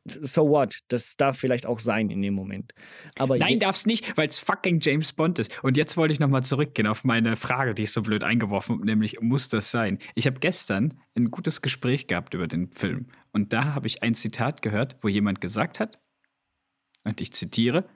[0.05, 0.81] so what?
[0.89, 2.73] Das darf vielleicht auch sein in dem Moment.
[3.19, 5.63] Aber Nein, darf es nicht, weil es fucking James Bond ist.
[5.63, 8.87] Und jetzt wollte ich nochmal zurückgehen auf meine Frage, die ich so blöd eingeworfen habe,
[8.87, 9.99] nämlich, muss das sein?
[10.15, 13.07] Ich habe gestern ein gutes Gespräch gehabt über den Film.
[13.33, 16.01] Und da habe ich ein Zitat gehört, wo jemand gesagt hat,
[17.05, 17.89] und ich zitiere,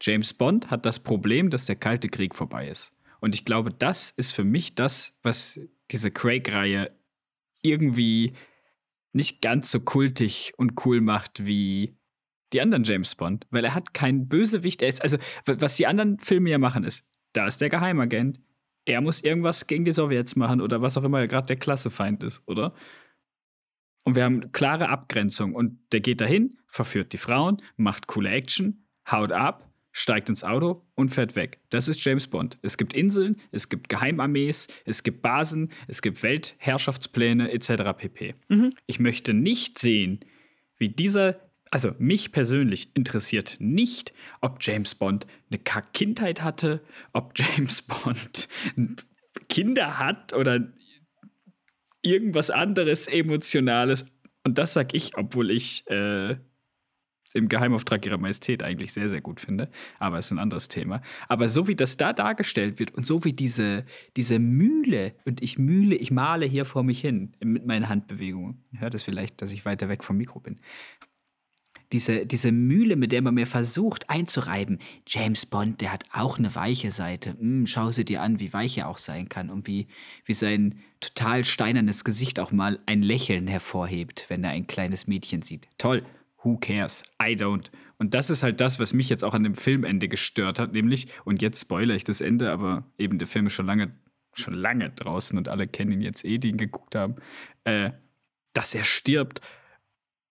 [0.00, 2.92] James Bond hat das Problem, dass der Kalte Krieg vorbei ist.
[3.20, 5.58] Und ich glaube, das ist für mich das, was
[5.90, 6.90] diese Craig-Reihe
[7.62, 8.34] irgendwie
[9.14, 11.96] nicht ganz so kultig und cool macht wie
[12.52, 14.82] die anderen James Bond, weil er hat keinen Bösewicht.
[14.82, 18.40] Er ist, also, was die anderen Filme ja machen, ist, da ist der Geheimagent.
[18.84, 22.42] Er muss irgendwas gegen die Sowjets machen oder was auch immer gerade der Klassefeind ist,
[22.46, 22.74] oder?
[24.04, 25.54] Und wir haben klare Abgrenzung.
[25.54, 30.82] Und der geht dahin, verführt die Frauen, macht coole Action, haut ab steigt ins Auto
[30.96, 31.60] und fährt weg.
[31.70, 32.58] Das ist James Bond.
[32.62, 37.96] Es gibt Inseln, es gibt Geheimarmees, es gibt Basen, es gibt Weltherrschaftspläne etc.
[37.96, 38.34] pp.
[38.48, 38.70] Mhm.
[38.86, 40.18] Ich möchte nicht sehen,
[40.78, 45.60] wie dieser, also mich persönlich interessiert nicht, ob James Bond eine
[45.92, 48.48] Kindheit hatte, ob James Bond
[49.48, 50.72] Kinder hat oder
[52.02, 54.06] irgendwas anderes Emotionales.
[54.42, 56.36] Und das sag ich, obwohl ich äh,
[57.34, 59.68] im Geheimauftrag ihrer Majestät eigentlich sehr, sehr gut finde.
[59.98, 61.02] Aber es ist ein anderes Thema.
[61.28, 63.84] Aber so wie das da dargestellt wird und so wie diese,
[64.16, 68.64] diese Mühle, und ich mühle, ich male hier vor mich hin mit meinen Handbewegungen.
[68.78, 70.56] Hört es vielleicht, dass ich weiter weg vom Mikro bin.
[71.92, 76.54] Diese, diese Mühle, mit der man mir versucht einzureiben, James Bond, der hat auch eine
[76.54, 77.36] weiche Seite.
[77.38, 79.86] Hm, schau sie dir an, wie weich er auch sein kann und wie,
[80.24, 85.42] wie sein total steinernes Gesicht auch mal ein Lächeln hervorhebt, wenn er ein kleines Mädchen
[85.42, 85.68] sieht.
[85.78, 86.04] Toll,
[86.44, 87.02] who cares?
[87.20, 87.70] I don't.
[87.98, 91.08] Und das ist halt das, was mich jetzt auch an dem Filmende gestört hat, nämlich,
[91.24, 93.94] und jetzt spoilere ich das Ende, aber eben der Film ist schon lange,
[94.34, 97.16] schon lange draußen und alle kennen ihn jetzt eh, die ihn geguckt haben,
[97.64, 97.90] äh,
[98.52, 99.40] dass er stirbt.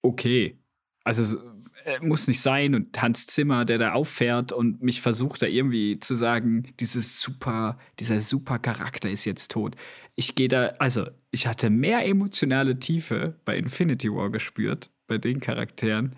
[0.02, 0.60] Okay.
[1.06, 1.40] Also
[1.86, 6.00] äh, muss nicht sein und Hans Zimmer, der da auffährt und mich versucht da irgendwie
[6.00, 9.76] zu sagen, dieses super, dieser super Charakter ist jetzt tot.
[10.16, 15.40] Ich gehe da, also ich hatte mehr emotionale Tiefe bei Infinity War gespürt bei den
[15.40, 16.16] Charakteren,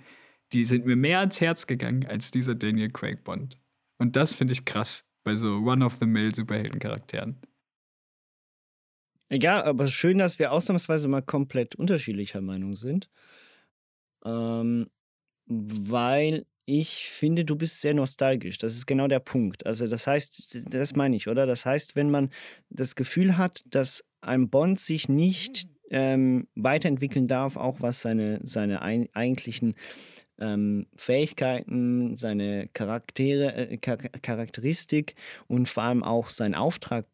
[0.53, 3.59] die sind mir mehr ans Herz gegangen als dieser Daniel Craig Bond.
[3.97, 7.35] Und das finde ich krass bei so One-of-the-Mill-Superhelden-Charakteren.
[9.29, 13.09] Ja, aber schön, dass wir ausnahmsweise mal komplett unterschiedlicher Meinung sind.
[14.23, 14.87] Ähm,
[15.47, 18.57] weil ich finde, du bist sehr nostalgisch.
[18.57, 19.65] Das ist genau der Punkt.
[19.65, 21.45] Also, das heißt, das meine ich, oder?
[21.45, 22.29] Das heißt, wenn man
[22.69, 28.81] das Gefühl hat, dass ein Bond sich nicht ähm, weiterentwickeln darf, auch was seine, seine
[28.81, 29.75] ein, eigentlichen
[30.39, 35.15] ähm, Fähigkeiten, seine Charaktere, äh, Char Charakteristik
[35.47, 37.05] und vor allem auch seinen Auftrag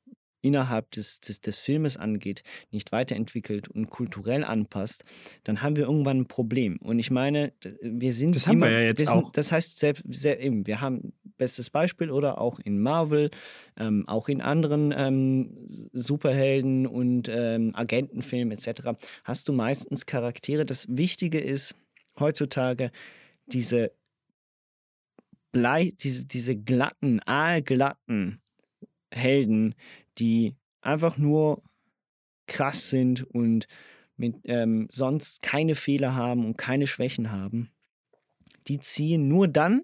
[0.41, 5.03] innerhalb des, des, des Filmes angeht, nicht weiterentwickelt und kulturell anpasst,
[5.43, 6.77] dann haben wir irgendwann ein Problem.
[6.77, 8.35] Und ich meine, wir sind.
[8.35, 9.31] Das haben immer, wir ja jetzt sind, auch.
[9.31, 13.31] Das heißt, selbst, sehr, eben, wir haben bestes Beispiel oder auch in Marvel,
[13.77, 18.97] ähm, auch in anderen ähm, Superhelden und ähm, Agentenfilmen etc.
[19.23, 20.65] hast du meistens Charaktere.
[20.65, 21.75] Das Wichtige ist
[22.19, 22.91] heutzutage
[23.47, 23.91] diese
[25.51, 28.39] Blei, diese, diese glatten, aalglatten
[29.13, 29.75] Helden,
[30.17, 31.63] die einfach nur
[32.47, 33.67] krass sind und
[34.17, 37.71] mit, ähm, sonst keine Fehler haben und keine Schwächen haben,
[38.67, 39.83] die ziehen nur dann,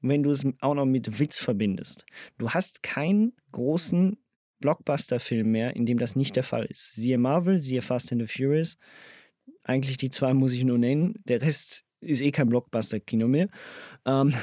[0.00, 2.06] wenn du es auch noch mit Witz verbindest.
[2.38, 4.16] Du hast keinen großen
[4.60, 6.94] Blockbuster-Film mehr, in dem das nicht der Fall ist.
[6.94, 8.78] Siehe Marvel, siehe Fast and the Furious.
[9.62, 11.14] Eigentlich die zwei muss ich nur nennen.
[11.24, 13.48] Der Rest ist eh kein Blockbuster-Kino mehr.
[14.04, 14.34] Ähm,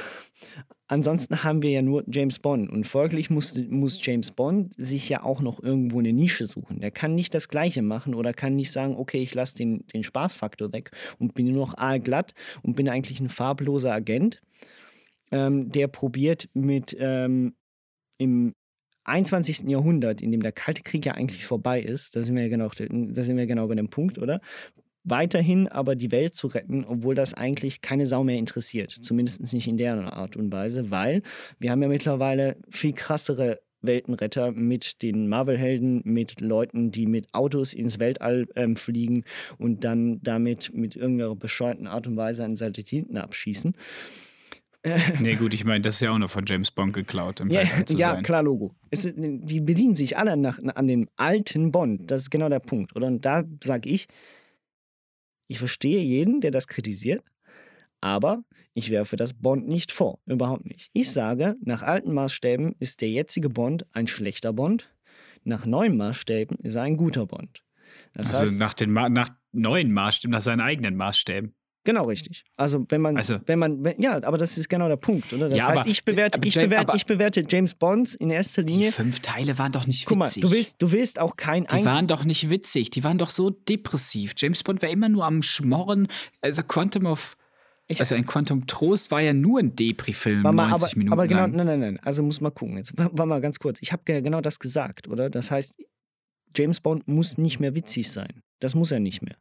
[0.93, 5.23] ansonsten haben wir ja nur James Bond und folglich muss, muss James Bond sich ja
[5.23, 6.79] auch noch irgendwo eine Nische suchen.
[6.79, 10.03] Der kann nicht das Gleiche machen oder kann nicht sagen, okay, ich lasse den, den
[10.03, 14.41] Spaßfaktor weg und bin nur noch aalglatt und bin eigentlich ein farbloser Agent,
[15.31, 17.55] ähm, der probiert mit ähm,
[18.19, 18.53] im
[19.05, 19.67] 21.
[19.67, 22.69] Jahrhundert, in dem der Kalte Krieg ja eigentlich vorbei ist, da sind wir ja genau,
[22.69, 24.39] da sind wir genau bei dem Punkt, oder?
[25.03, 28.91] Weiterhin aber die Welt zu retten, obwohl das eigentlich keine Sau mehr interessiert.
[28.91, 31.21] Zumindest nicht in der Art und Weise, weil
[31.59, 37.73] wir haben ja mittlerweile viel krassere Weltenretter mit den Marvel-Helden, mit Leuten, die mit Autos
[37.73, 39.25] ins Weltall ähm, fliegen
[39.57, 43.75] und dann damit mit irgendeiner bescheuerten Art und Weise einen Satelliten abschießen.
[45.21, 47.39] nee, gut, ich meine, das ist ja auch noch von James Bond geklaut.
[47.39, 48.23] Im ja, zu ja sein.
[48.23, 48.75] klar, Logo.
[48.89, 52.11] Es, die bedienen sich alle nach, an dem alten Bond.
[52.11, 52.93] Das ist genau der Punkt.
[52.95, 53.07] Oder?
[53.07, 54.07] Und da sage ich,
[55.53, 57.23] ich verstehe jeden, der das kritisiert,
[58.01, 60.17] aber ich werfe das Bond nicht vor.
[60.25, 60.89] Überhaupt nicht.
[60.93, 64.91] Ich sage, nach alten Maßstäben ist der jetzige Bond ein schlechter Bond.
[65.43, 67.63] Nach neuen Maßstäben ist er ein guter Bond.
[68.15, 71.53] Das also heißt, nach, den Ma nach neuen Maßstäben, nach seinen eigenen Maßstäben.
[71.85, 72.45] Genau richtig.
[72.55, 75.49] Also wenn man, also, wenn man, wenn, ja, aber das ist genau der Punkt, oder?
[75.49, 78.61] Das ja, heißt, aber, ich bewerte, ich, James, bewerte, ich bewerte James Bond in erster
[78.61, 78.87] Linie.
[78.87, 80.07] Die fünf Teile waren doch nicht witzig.
[80.07, 81.65] Guck mal, du willst, du willst auch kein.
[81.65, 82.89] Die waren doch nicht witzig.
[82.91, 84.33] Die waren doch so depressiv.
[84.37, 86.07] James Bond war immer nur am Schmorren.
[86.41, 87.35] Also Quantum of
[87.87, 91.41] ich, also ein Quantum Trost war ja nur ein Depri-Film, 90 aber, Minuten aber genau,
[91.41, 91.55] lang.
[91.55, 91.99] nein, nein, nein.
[92.01, 92.77] Also muss mal gucken.
[92.77, 93.79] Jetzt war mal ganz kurz.
[93.81, 95.29] Ich habe genau das gesagt, oder?
[95.29, 95.75] Das heißt,
[96.55, 98.41] James Bond muss nicht mehr witzig sein.
[98.59, 99.35] Das muss er nicht mehr.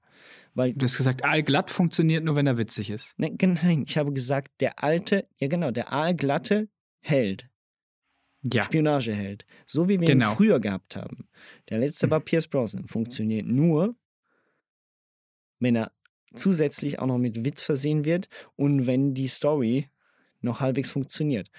[0.54, 3.14] Weil, du hast gesagt, aalglatt funktioniert nur, wenn er witzig ist.
[3.16, 6.68] Nein, nein, ich habe gesagt, der alte, ja genau, der aalglatte
[7.00, 7.48] Held.
[8.44, 8.64] Ja.
[8.64, 9.46] Spionageheld.
[9.66, 10.32] So wie wir genau.
[10.32, 11.28] ihn früher gehabt haben.
[11.68, 12.88] Der letzte war Pierce Brosnan.
[12.88, 13.94] Funktioniert nur,
[15.60, 15.92] wenn er
[16.34, 19.88] zusätzlich auch noch mit Witz versehen wird und wenn die Story
[20.40, 21.50] noch halbwegs funktioniert.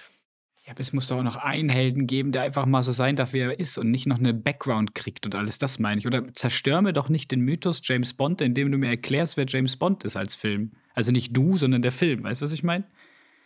[0.66, 3.16] Ja, aber es muss doch auch noch einen Helden geben, der einfach mal so sein
[3.16, 6.06] darf, wie er ist und nicht noch eine Background kriegt und alles, das meine ich.
[6.06, 9.76] Oder zerstör mir doch nicht den Mythos James Bond, indem du mir erklärst, wer James
[9.76, 10.72] Bond ist als Film.
[10.94, 12.24] Also nicht du, sondern der Film.
[12.24, 12.84] Weißt du, was ich meine?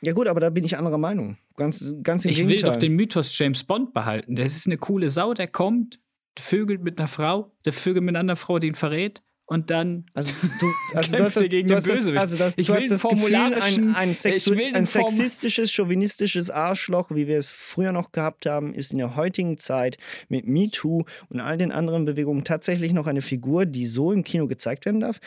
[0.01, 1.39] Ja gut, aber da bin ich anderer Meinung.
[1.57, 2.59] Ganz, ganz im ich Gegenteil.
[2.59, 4.37] will doch den Mythos James Bond behalten.
[4.37, 5.99] Das ist eine coole Sau, der kommt,
[6.39, 10.05] vögelt mit einer Frau, der vögelt mit einer anderen Frau, die ihn verrät und dann
[10.13, 12.21] also du, also du hast das, gegen du den hast das, Bösewicht.
[12.21, 15.73] also das, ich du will das formularischen, Gefühl, ein, ein, Sexu ich will ein sexistisches,
[15.73, 19.97] chauvinistisches Arschloch, wie wir es früher noch gehabt haben, ist in der heutigen Zeit
[20.29, 24.47] mit MeToo und all den anderen Bewegungen tatsächlich noch eine Figur, die so im Kino
[24.47, 25.19] gezeigt werden darf.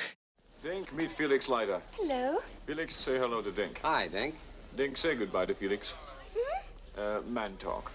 [0.63, 1.81] Dink, meet Felix Leiter.
[1.97, 2.37] Hello.
[2.67, 3.79] Felix, say hello to Dink.
[3.83, 4.35] Hi, Dink.
[4.77, 5.95] Dink, say goodbye to Felix.
[6.95, 7.91] Uh, man talk.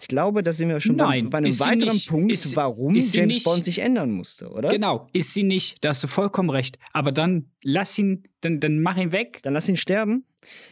[0.00, 2.08] Ich glaube, da sind wir schon Nein, bei, einem weiteren nicht.
[2.08, 3.44] Punkt, Ist- warum ist James nicht.
[3.44, 4.68] Bond sich ändern musste, oder?
[4.68, 5.84] Genau, ist sie nicht.
[5.84, 6.78] Da hast du vollkommen recht.
[6.92, 9.40] Aber dann lass ihn, dann, dann mach ihn weg.
[9.42, 10.24] Dann lass ihn sterben.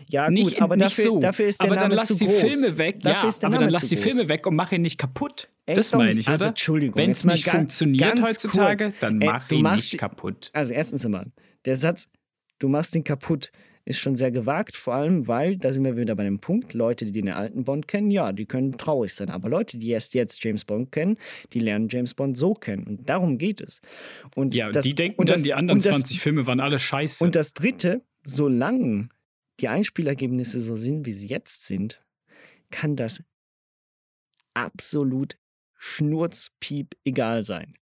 [0.09, 1.21] Ja, nicht, gut, aber nicht dafür, so.
[1.21, 2.41] dafür ist der aber Name dann lass die groß.
[2.41, 3.01] Filme weg.
[3.01, 3.97] Dafür ja, aber dann lass die.
[3.97, 5.51] Filme weg und mach ihn nicht kaputt.
[5.67, 6.49] Er das meine ich, also, oder?
[6.51, 8.97] Entschuldigung, Wenn es nicht ganz- funktioniert ganz heutzutage, kurz.
[9.01, 10.49] dann Ey, mach du ihn nicht kaputt.
[10.55, 11.27] Also erstens einmal,
[11.67, 12.09] der Satz,
[12.59, 13.53] du machst ihn kaputt,
[13.89, 17.07] ist schon sehr gewagt, vor allem, weil, da sind wir wieder bei dem Punkt, Leute,
[17.07, 19.31] die den alten Bond kennen, ja, die können traurig sein.
[19.31, 21.17] Aber Leute, die erst jetzt James Bond kennen,
[21.53, 22.87] die lernen James Bond so kennen.
[22.87, 23.81] Und darum geht es.
[24.37, 26.79] Und Ja, das, die denken und dann, das- die anderen das, 20 Filme waren alle
[26.79, 27.25] scheiße.
[27.25, 29.09] Und das Dritte, solange
[29.61, 32.01] die Einspielergebnisse so sind, wie sie jetzt sind,
[32.71, 33.23] kann das
[34.55, 35.39] absolut
[35.79, 37.75] schnurzpiep egal sein.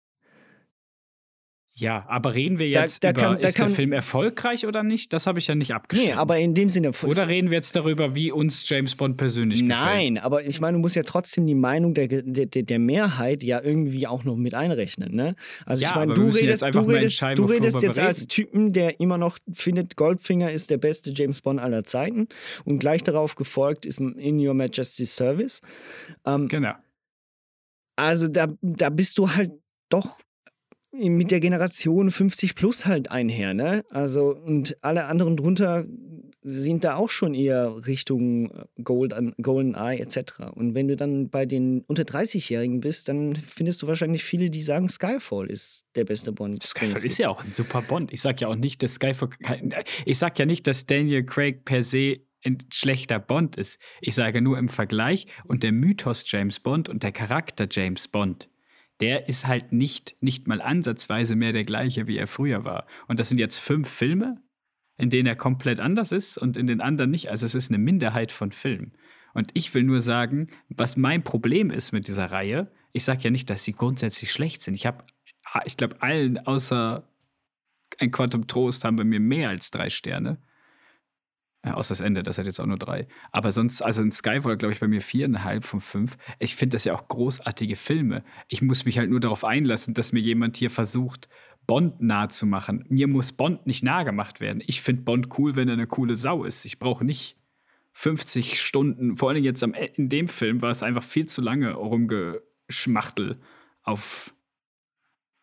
[1.79, 4.66] Ja, aber reden wir Da- jetzt da über, kann- da ist der kann- Film erfolgreich
[4.66, 5.12] oder nicht?
[5.12, 6.14] Das habe ich ja nicht abgestimmt.
[6.14, 6.91] Nee, aber in dem Sinne.
[7.03, 9.81] oder reden wir jetzt darüber, wie uns James Bond persönlich gefällt?
[9.81, 13.43] Nein, aber ich meine, du musst ja trotzdem die Meinung der, der, der der Mehrheit
[13.43, 15.14] ja irgendwie auch noch mit einrechnen.
[15.14, 15.37] Ne?
[15.66, 18.27] Also Ja, ich meine, du redest, einfach du redest, du redest jetzt als.
[18.27, 22.29] Typen, der immer noch findet, Goldfinger ist der beste James Bond aller Zeiten
[22.64, 25.61] und gleich darauf gefolgt ist In Your Majesty's Service.
[26.24, 26.72] Ähm, genau.
[27.97, 29.53] Also da, da bist du halt
[29.89, 30.18] doch
[30.99, 33.84] mit der Generation 50 plus halt einher, ne?
[33.90, 35.86] Also und alle anderen drunter
[36.49, 40.53] sind da auch schon eher Richtung Gold, Golden Eye etc.
[40.55, 44.62] Und wenn du dann bei den unter 30-Jährigen bist, dann findest du wahrscheinlich viele, die
[44.62, 46.62] sagen, Skyfall ist der beste Bond.
[46.62, 48.12] Skyfall ist ja auch ein super Bond.
[48.12, 49.30] Ich sag ja auch nicht, dass Skyfall
[50.05, 53.80] ich sag ja nicht, dass Daniel Craig per se ein schlechter Bond ist.
[54.01, 58.49] Ich sage nur im Vergleich und der Mythos James Bond und der Charakter James Bond,
[59.01, 62.86] der ist halt nicht, nicht mal ansatzweise mehr der gleiche, wie er früher war.
[63.09, 64.40] Und das sind jetzt fünf Filme,
[64.97, 67.30] in denen er komplett anders ist und in den anderen nicht.
[67.30, 68.92] Also es ist eine Minderheit von Filmen.
[69.34, 73.30] Und ich will nur sagen, was mein Problem ist mit dieser Reihe, ich sage ja
[73.30, 74.72] nicht, dass sie grundsätzlich schlecht sind.
[74.72, 75.05] Ich habe,
[75.66, 77.07] ich glaube, allen außer
[77.99, 80.38] ein Quantum Trost haben bei mir mehr als drei Sterne.
[81.67, 83.09] Ja, außer das Ende, das hat jetzt auch nur drei.
[83.33, 86.17] Aber sonst, also in Skyfall, glaube ich, bei mir viereinhalb von fünf.
[86.39, 88.23] Ich finde das ja auch großartige Filme.
[88.47, 91.29] Ich muss mich halt nur darauf einlassen, dass mir jemand hier versucht,
[91.67, 92.85] Bond nah zu machen.
[92.89, 94.62] Mir muss Bond nicht nah gemacht werden.
[94.64, 96.64] Ich finde Bond cool, wenn er eine coole Sau ist.
[96.64, 97.37] Ich brauche nicht
[97.95, 101.41] 50 Stunden, vor allem jetzt am, E- in dem Film war es einfach viel zu
[101.43, 103.41] lange rumgeschmachtel
[103.83, 104.35] auf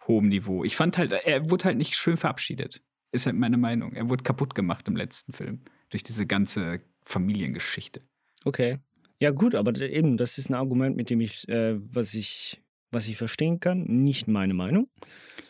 [0.07, 0.63] hohem Niveau.
[0.63, 2.81] Ich fand halt, er wurde halt nicht schön verabschiedet.
[3.11, 3.93] Ist halt meine Meinung.
[3.93, 5.61] Er wurde kaputt gemacht im letzten Film.
[5.93, 8.01] Durch diese ganze Familiengeschichte.
[8.45, 8.79] Okay.
[9.19, 13.07] Ja, gut, aber eben, das ist ein Argument, mit dem ich, äh, was ich, was
[13.07, 13.83] ich verstehen kann.
[13.83, 14.89] Nicht meine Meinung.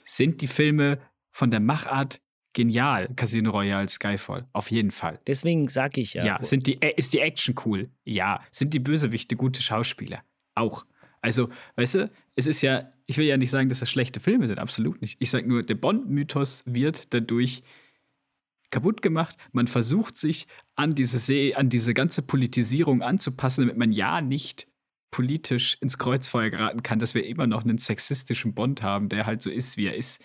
[0.04, 1.00] Sind die Filme
[1.32, 2.20] von der Machart
[2.52, 4.50] genial, Casino Royale, Skyfall?
[4.52, 5.22] Auf jeden Fall.
[5.28, 6.26] Deswegen sage ich ja.
[6.26, 7.90] Ja, sind die, äh, ist die Action cool?
[8.04, 8.44] Ja.
[8.52, 10.26] Sind die Bösewichte gute Schauspieler?
[10.56, 10.86] Auch.
[11.22, 14.50] Also, weißt du, es ist ja, ich will ja nicht sagen, dass das schlechte Filme
[14.50, 15.16] sind, absolut nicht.
[15.20, 17.64] Ich sage nur, der Bond-Mythos wird dadurch
[18.74, 19.38] kaputt gemacht.
[19.54, 24.68] Man versucht sich an diese, See, an diese ganze Politisierung anzupassen, damit man ja nicht
[25.12, 29.42] politisch ins Kreuzfeuer geraten kann, dass wir immer noch einen sexistischen Bond haben, der halt
[29.42, 30.22] so ist, wie er ist.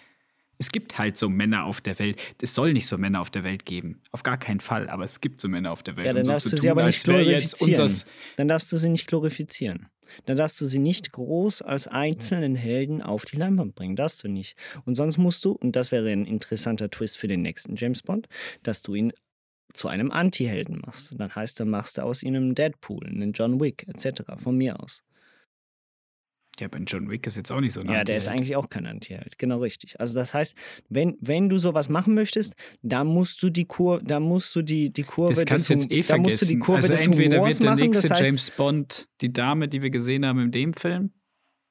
[0.61, 2.20] Es gibt halt so Männer auf der Welt.
[2.42, 4.01] Es soll nicht so Männer auf der Welt geben.
[4.11, 4.88] Auf gar keinen Fall.
[4.88, 6.07] Aber es gibt so Männer auf der Welt.
[6.07, 7.92] Ja, dann Und so darfst zu du sie tun, aber nicht glorifizieren.
[8.36, 9.88] Dann darfst du sie nicht glorifizieren.
[10.26, 13.96] Dann darfst du sie nicht groß als einzelnen Helden auf die Leinwand bringen.
[13.96, 14.56] Darfst du nicht.
[14.84, 18.28] Und sonst musst du, und das wäre ein interessanter Twist für den nächsten James Bond,
[18.62, 19.12] dass du ihn
[19.74, 21.14] zu einem Anti-Helden machst.
[21.18, 24.22] Dann heißt, dann machst du aus ihm einen Deadpool, einen John Wick, etc.
[24.38, 25.02] Von mir aus.
[26.61, 28.68] Ja, aber John Wick ist jetzt auch nicht so ein Ja, der ist eigentlich auch
[28.68, 29.38] kein Anti-Held.
[29.38, 29.98] Genau richtig.
[30.00, 30.56] Also das heißt,
[30.88, 34.90] wenn, wenn du sowas machen möchtest, dann musst du die Kurve, dann musst du die,
[34.90, 36.61] die Kurve Das kannst du des jetzt eh da musst du die vergessen.
[36.61, 39.82] Kurve Also entweder Humors wird der machen, nächste das heißt, James Bond die Dame, die
[39.82, 41.12] wir gesehen haben in dem Film.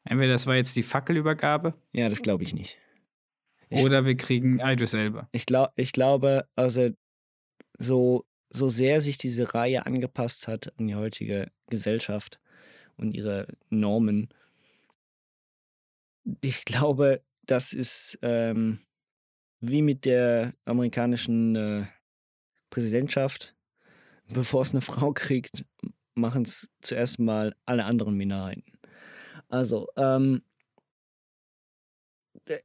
[0.03, 2.77] Entweder das war jetzt die Fackelübergabe Ja, das glaube ich nicht.
[3.69, 5.27] oder wir kriegen Idris Elba.
[5.33, 6.89] Ich, glaub, ich glaube, also
[7.77, 12.39] so, so sehr sich diese Reihe angepasst hat an die heutige Gesellschaft
[12.95, 14.29] und ihre Normen,
[16.41, 18.79] ich glaube, das ist ähm,
[19.61, 21.85] wie mit der amerikanischen äh,
[22.69, 23.55] Präsidentschaft.
[24.29, 25.65] Bevor es eine Frau kriegt,
[26.15, 28.63] machen es zuerst mal alle anderen Minderheiten.
[29.49, 30.43] Also, ähm,
[32.47, 32.59] d-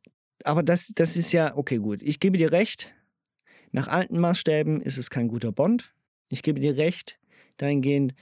[0.45, 2.03] aber das, das ist ja, okay, gut.
[2.03, 2.93] Ich gebe dir recht.
[3.73, 5.95] Nach alten Maßstäben ist es kein guter Bond.
[6.29, 7.19] Ich gebe dir recht
[7.59, 8.15] dahingehend,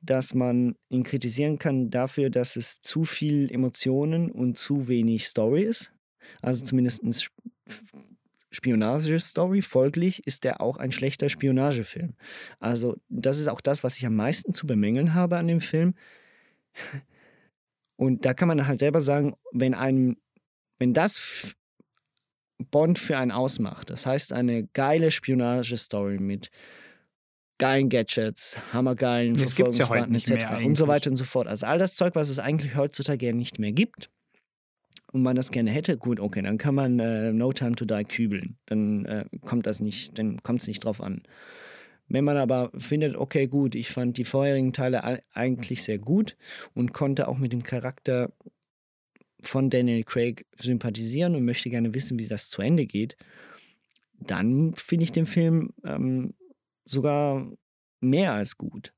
[0.00, 5.62] dass man ihn kritisieren kann dafür, dass es zu viel Emotionen und zu wenig Story
[5.62, 5.92] ist.
[6.42, 7.02] Also zumindest
[8.50, 9.62] Spionage-Story.
[9.62, 12.14] Folglich ist er auch ein schlechter Spionagefilm.
[12.60, 15.94] Also das ist auch das, was ich am meisten zu bemängeln habe an dem Film.
[17.96, 20.16] Und da kann man halt selber sagen, wenn einem,
[20.78, 21.56] wenn das
[22.70, 26.50] Bond für einen ausmacht, das heißt eine geile Spionage-Story mit
[27.58, 30.66] geilen Gadgets, hammergeilen Das gibt's ja heute Verfolgungsfahrten nicht etc.
[30.66, 31.46] und so weiter und so fort.
[31.46, 34.10] Also all das Zeug, was es eigentlich heutzutage ja nicht mehr gibt
[35.12, 38.04] und man das gerne hätte, gut, okay, dann kann man äh, No Time to Die
[38.04, 38.56] kübeln.
[38.66, 41.22] Dann äh, kommt das nicht, dann kommt es nicht drauf an.
[42.08, 46.36] Wenn man aber findet, okay, gut, ich fand die vorherigen Teile eigentlich sehr gut
[46.74, 48.32] und konnte auch mit dem Charakter
[49.42, 53.16] von Daniel Craig sympathisieren und möchte gerne wissen, wie das zu Ende geht,
[54.20, 56.34] dann finde ich den Film ähm,
[56.88, 57.50] sogar
[58.00, 58.92] mehr als gut.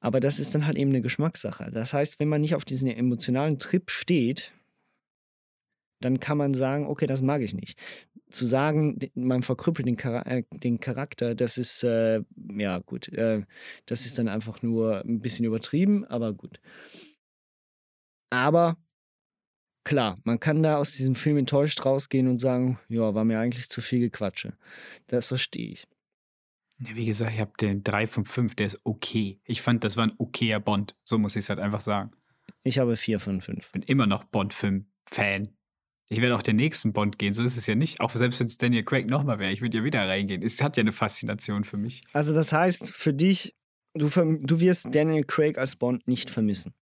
[0.00, 1.70] Aber das ist dann halt eben eine Geschmackssache.
[1.72, 4.52] Das heißt, wenn man nicht auf diesen emotionalen Trip steht,
[6.00, 7.78] dann kann man sagen, okay, das mag ich nicht.
[8.30, 12.22] Zu sagen, man verkrüppelt den, Chara äh, den Charakter, das ist, äh,
[12.56, 13.42] ja gut, äh,
[13.86, 16.60] das ist dann einfach nur ein bisschen übertrieben, aber gut.
[18.30, 18.76] Aber
[19.84, 23.68] klar, man kann da aus diesem Film enttäuscht rausgehen und sagen, ja, war mir eigentlich
[23.68, 24.54] zu viel Gequatsche.
[25.08, 25.86] Das verstehe ich.
[26.80, 29.38] Ja, wie gesagt, ich habe den 3 von 5, der ist okay.
[29.44, 30.96] Ich fand, das war ein okayer Bond.
[31.04, 32.10] So muss ich es halt einfach sagen.
[32.62, 33.70] Ich habe vier von fünf.
[33.72, 35.48] Bin immer noch Bond-Film-Fan.
[36.08, 38.00] Ich werde auch den nächsten Bond gehen, so ist es ja nicht.
[38.00, 40.42] Auch selbst wenn es Daniel Craig nochmal wäre, ich würde ja wieder reingehen.
[40.42, 42.02] Es hat ja eine Faszination für mich.
[42.12, 43.54] Also das heißt, für dich,
[43.94, 46.74] du, du wirst Daniel Craig als Bond nicht vermissen.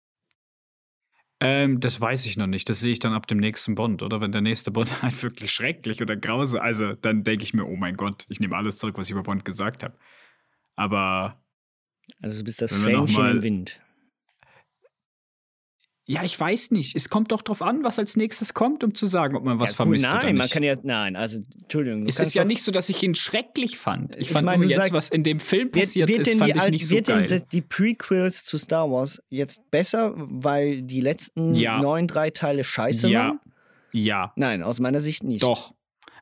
[1.41, 2.69] Ähm, das weiß ich noch nicht.
[2.69, 4.03] Das sehe ich dann ab dem nächsten Bond.
[4.03, 7.65] Oder wenn der nächste Bond halt wirklich schrecklich oder grause, also dann denke ich mir,
[7.65, 9.97] oh mein Gott, ich nehme alles zurück, was ich über Bond gesagt habe.
[10.75, 11.41] Aber
[12.21, 13.81] Also du bist das Fähnchen im Wind.
[16.11, 16.97] Ja, ich weiß nicht.
[16.97, 19.71] Es kommt doch drauf an, was als nächstes kommt, um zu sagen, ob man was
[19.71, 20.39] ja, gut, vermisst oder nein, nicht.
[20.39, 22.07] man kann ja, nein, also Entschuldigung.
[22.09, 24.17] Es ist ja nicht so, dass ich ihn schrecklich fand.
[24.17, 26.31] Ich Ich fand meine, nur jetzt, sagst- was in dem Film Wird, passiert wird ist,
[26.33, 27.27] denn fand die, ich nicht so wird geil.
[27.27, 31.81] denn die Prequels zu Star Wars jetzt besser, weil die letzten Ja.
[31.83, 33.21] neun, drei Teile scheiße Ja.
[33.29, 33.41] waren?
[33.93, 35.43] Ja, Nein, aus meiner Sicht nicht.
[35.43, 35.75] doch.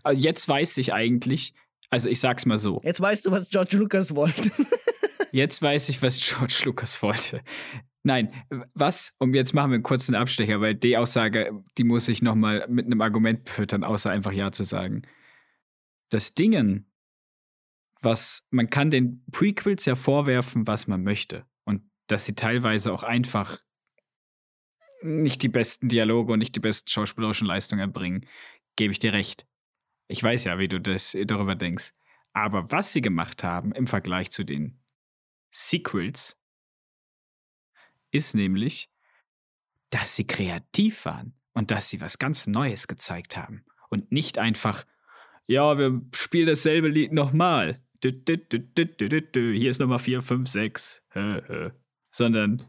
[0.03, 1.53] Also jetzt weiß ich eigentlich,
[1.91, 2.81] also ich sag's mal so.
[2.83, 4.51] Jetzt weißt du, was George Lucas wollte.
[5.33, 7.41] Jetzt weiß ich, was George Lucas wollte.
[8.07, 8.33] Nein,
[8.75, 9.17] was?
[9.19, 12.87] Und jetzt machen wir einen kurzen Abstecher, weil die Aussage, die muss ich nochmal mit
[12.87, 15.03] einem Argument füttern, außer einfach Ja zu sagen.
[16.11, 16.89] Das Dingen,
[18.01, 21.47] was man kann den Prequels ja vorwerfen, was man möchte.
[21.65, 23.59] Und dass sie teilweise auch einfach
[25.03, 28.25] nicht die besten Dialoge und nicht die besten schauspielerischen Leistungen erbringen,
[28.77, 29.49] gebe ich dir recht.
[30.07, 31.91] Ich weiß ja, wie du das darüber denkst.
[32.33, 34.79] Aber was sie gemacht haben im Vergleich zu den
[35.51, 36.39] Sequels
[38.17, 38.91] ist nämlich,
[39.91, 44.85] dass sie kreativ waren und dass sie was ganz Neues gezeigt haben und nicht einfach,
[45.47, 47.81] ja, wir spielen dasselbe Lied nochmal.
[48.03, 51.03] Hier ist Nummer 4, 5, 6.
[51.13, 51.71] Hä, hä.
[52.11, 52.63] Sondern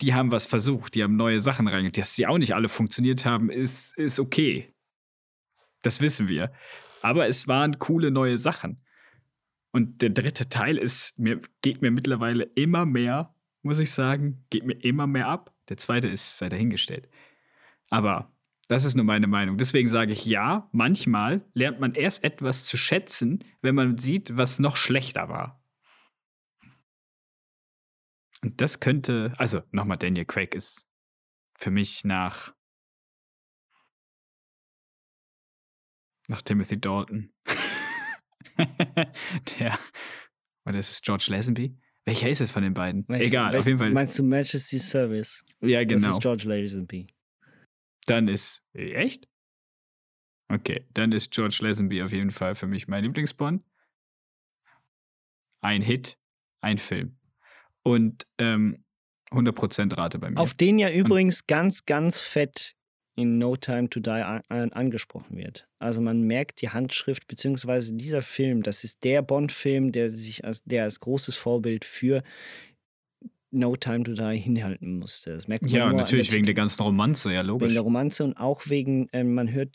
[0.00, 1.98] die haben was versucht, die haben neue Sachen reingebracht.
[1.98, 4.74] Dass sie auch nicht alle funktioniert haben, ist, ist okay.
[5.82, 6.52] Das wissen wir.
[7.00, 8.84] Aber es waren coole neue Sachen.
[9.72, 14.64] Und der dritte Teil ist mir, geht mir mittlerweile immer mehr, muss ich sagen, geht
[14.64, 15.54] mir immer mehr ab.
[15.68, 17.08] Der zweite ist sei dahingestellt.
[17.88, 18.32] Aber
[18.68, 19.58] das ist nur meine Meinung.
[19.58, 24.58] Deswegen sage ich ja, manchmal lernt man erst etwas zu schätzen, wenn man sieht, was
[24.58, 25.62] noch schlechter war.
[28.42, 30.88] Und das könnte, also nochmal, Daniel Craig ist
[31.58, 32.54] für mich nach
[36.28, 37.32] nach Timothy Dalton.
[39.58, 39.78] Der,
[40.64, 41.76] oder ist es George Lazenby?
[42.04, 43.06] Welcher ist es von den beiden?
[43.08, 43.90] Welch- Egal, welch- auf jeden Fall.
[43.92, 45.44] Meinst du Majesty Service?
[45.60, 46.14] Ja, Das genau.
[46.16, 47.06] ist George Lazenby.
[48.06, 48.64] Dann ist.
[48.72, 49.28] Echt?
[50.48, 53.62] Okay, dann ist George Lazenby auf jeden Fall für mich mein Lieblingsbond.
[55.60, 56.18] Ein Hit,
[56.60, 57.16] ein Film.
[57.84, 58.84] Und ähm,
[59.30, 60.38] 100% Rate bei mir.
[60.38, 62.74] Auf den ja übrigens ganz, ganz fett
[63.14, 65.66] in No Time to Die an, an, angesprochen wird.
[65.78, 70.62] Also man merkt die Handschrift, beziehungsweise dieser Film, das ist der Bond-Film, der sich als,
[70.64, 72.22] der als großes Vorbild für
[73.50, 75.34] No Time to Die hinhalten musste.
[75.34, 77.72] Das merkt man ja, natürlich der wegen der ganzen Romanze, ja, wegen logisch.
[77.74, 79.74] der Romanze und auch wegen, ähm, man hört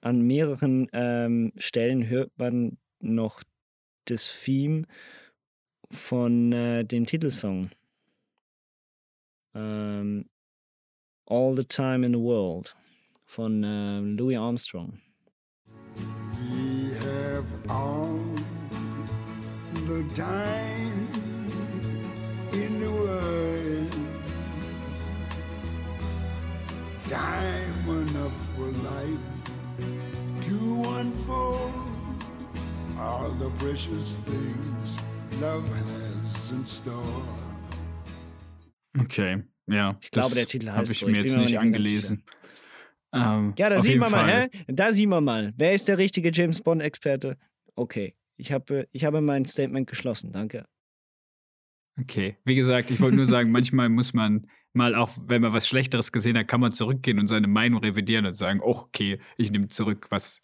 [0.00, 3.42] an mehreren ähm, Stellen hört man noch
[4.06, 4.84] das Theme
[5.90, 7.70] von äh, dem Titelsong.
[9.54, 10.26] Ähm,
[11.26, 12.74] All the Time in the World
[13.26, 15.00] von äh, Louis Armstrong.
[15.96, 18.20] We have all
[19.86, 21.08] the time
[22.52, 23.90] in the world.
[27.08, 29.18] Time enough for life
[30.42, 31.72] to unfold
[32.98, 34.98] all the precious things
[35.40, 37.22] love has in store.
[39.00, 39.94] Okay, ja.
[40.00, 41.06] Ich glaube, der Titel Habe ich so.
[41.06, 42.22] mir Ich jetzt mir nicht angelesen.
[43.12, 44.50] Ähm, Ja, da sieht man mal, Fall.
[44.52, 44.62] hä?
[44.68, 45.52] Da sieht man mal.
[45.56, 47.36] Wer ist der richtige James Bond-Experte?
[47.76, 50.32] Okay, ich habe, ich habe mein Statement geschlossen.
[50.32, 50.66] Danke.
[52.00, 55.68] Okay, wie gesagt, ich wollte nur sagen, manchmal muss man mal auch, wenn man was
[55.68, 59.68] Schlechteres gesehen hat, kann man zurückgehen und seine Meinung revidieren und sagen, okay, ich nehme
[59.68, 60.42] zurück, was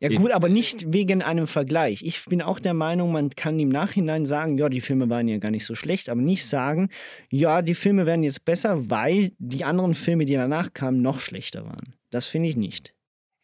[0.00, 2.02] Ja gut, aber nicht wegen einem Vergleich.
[2.02, 5.38] Ich bin auch der Meinung, man kann im Nachhinein sagen, ja, die Filme waren ja
[5.38, 6.88] gar nicht so schlecht, aber nicht sagen,
[7.30, 11.64] ja, die Filme werden jetzt besser, weil die anderen Filme, die danach kamen, noch schlechter
[11.64, 11.94] waren.
[12.10, 12.94] Das finde ich nicht.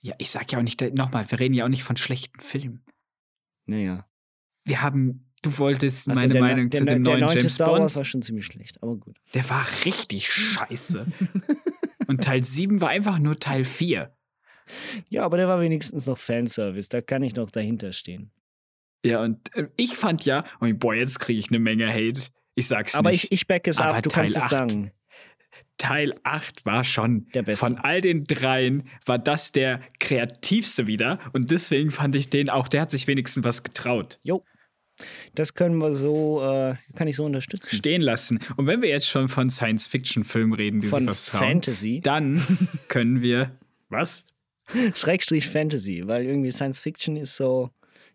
[0.01, 2.85] Ja, ich sag ja auch nicht, nochmal, wir reden ja auch nicht von schlechten Filmen.
[3.67, 4.07] Naja.
[4.65, 7.55] Wir haben, du wolltest Also meine der, Meinung der, zu dem der neuen neunte James
[7.55, 7.97] Star Wars Bond.
[7.97, 9.19] war schon ziemlich schlecht, aber gut.
[9.35, 11.07] Der war richtig scheiße.
[12.07, 14.11] Und Teil 7 war einfach nur Teil 4.
[15.09, 18.31] Ja, aber der war wenigstens noch Fanservice, da kann ich noch dahinter stehen.
[19.05, 22.21] Ja, und äh, ich fand ja, und boah, jetzt kriege ich eine Menge Hate.
[22.55, 23.25] Ich sag's Aber nicht.
[23.25, 24.91] ich, ich back es Aber ab, du Teil kannst es 8 sagen.
[25.77, 27.65] Teil 8 war schon Der beste.
[27.65, 32.67] von all den dreien war das der kreativste wieder und deswegen fand ich den auch,
[32.67, 34.19] der hat sich wenigstens was getraut.
[34.25, 34.45] Jo.
[35.37, 37.77] Das können wir so, äh, kann ich so unterstützen.
[37.77, 38.41] Stehen lassen.
[38.57, 42.01] Und wenn wir jetzt schon von Science-Fiction-Filmen reden, die Von sich was trauen, Fantasy.
[42.03, 42.43] dann
[42.89, 43.53] können wir.
[43.91, 44.27] Was?
[44.95, 47.71] Schrägstrich Fantasy, weil irgendwie Science Fiction ist so,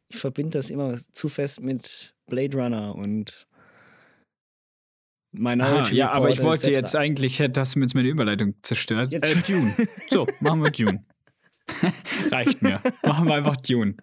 [0.09, 3.47] ich verbinde das immer zu fest mit Blade Runner und
[5.35, 6.77] Aha, Minority ja, aber ich Report wollte etc.
[6.77, 9.11] jetzt eigentlich, hätte das mir jetzt meine Überleitung zerstört.
[9.11, 9.75] Jetzt- Äh, Dune.
[10.09, 11.01] So, machen wir Dune.
[12.31, 12.81] Reicht mir.
[13.03, 13.95] Machen wir einfach Dune.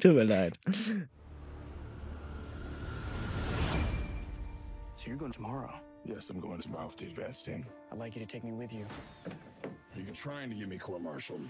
[0.00, 0.58] Tut mir leid.
[4.96, 5.70] So you're going tomorrow?
[6.04, 7.64] Yes, I'm going tomorrow with the advance team.
[7.96, 8.84] I'd like you to take me with you.
[9.64, 11.40] Are you trying to get me court-martialed?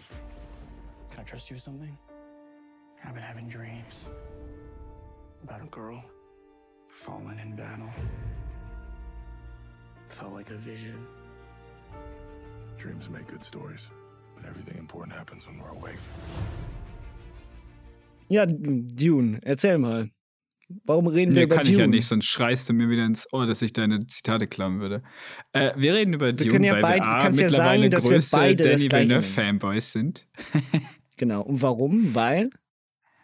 [1.11, 1.99] Can I trust you with something?
[3.05, 4.07] I've been having dreams
[5.43, 6.05] about a girl
[6.89, 7.91] falling in battle.
[10.09, 11.05] Felt like a vision.
[12.79, 13.89] Dreams make good stories,
[14.37, 15.99] but everything important happens when we're awake.
[18.29, 20.07] Ja, Dune, erzähl mal.
[20.69, 21.75] Warum reden wir Nee, über kann Dune?
[21.75, 24.81] ich ja nicht, sonst schreist du mir wieder ins Ohr, dass ich deine Zitate klauen
[24.81, 25.03] würde.
[25.53, 28.05] Äh, wir reden über Dune, können ja weil wir A, kannst ja mittlerweile sagen, dass
[28.05, 30.27] wir größte Danny Villeneuve-Fanboys sind.
[31.19, 31.41] Genau.
[31.43, 32.15] Und warum?
[32.15, 32.51] Weil,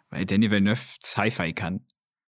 [0.09, 1.85] Weil Danny Villeneuve Sci-Fi kann.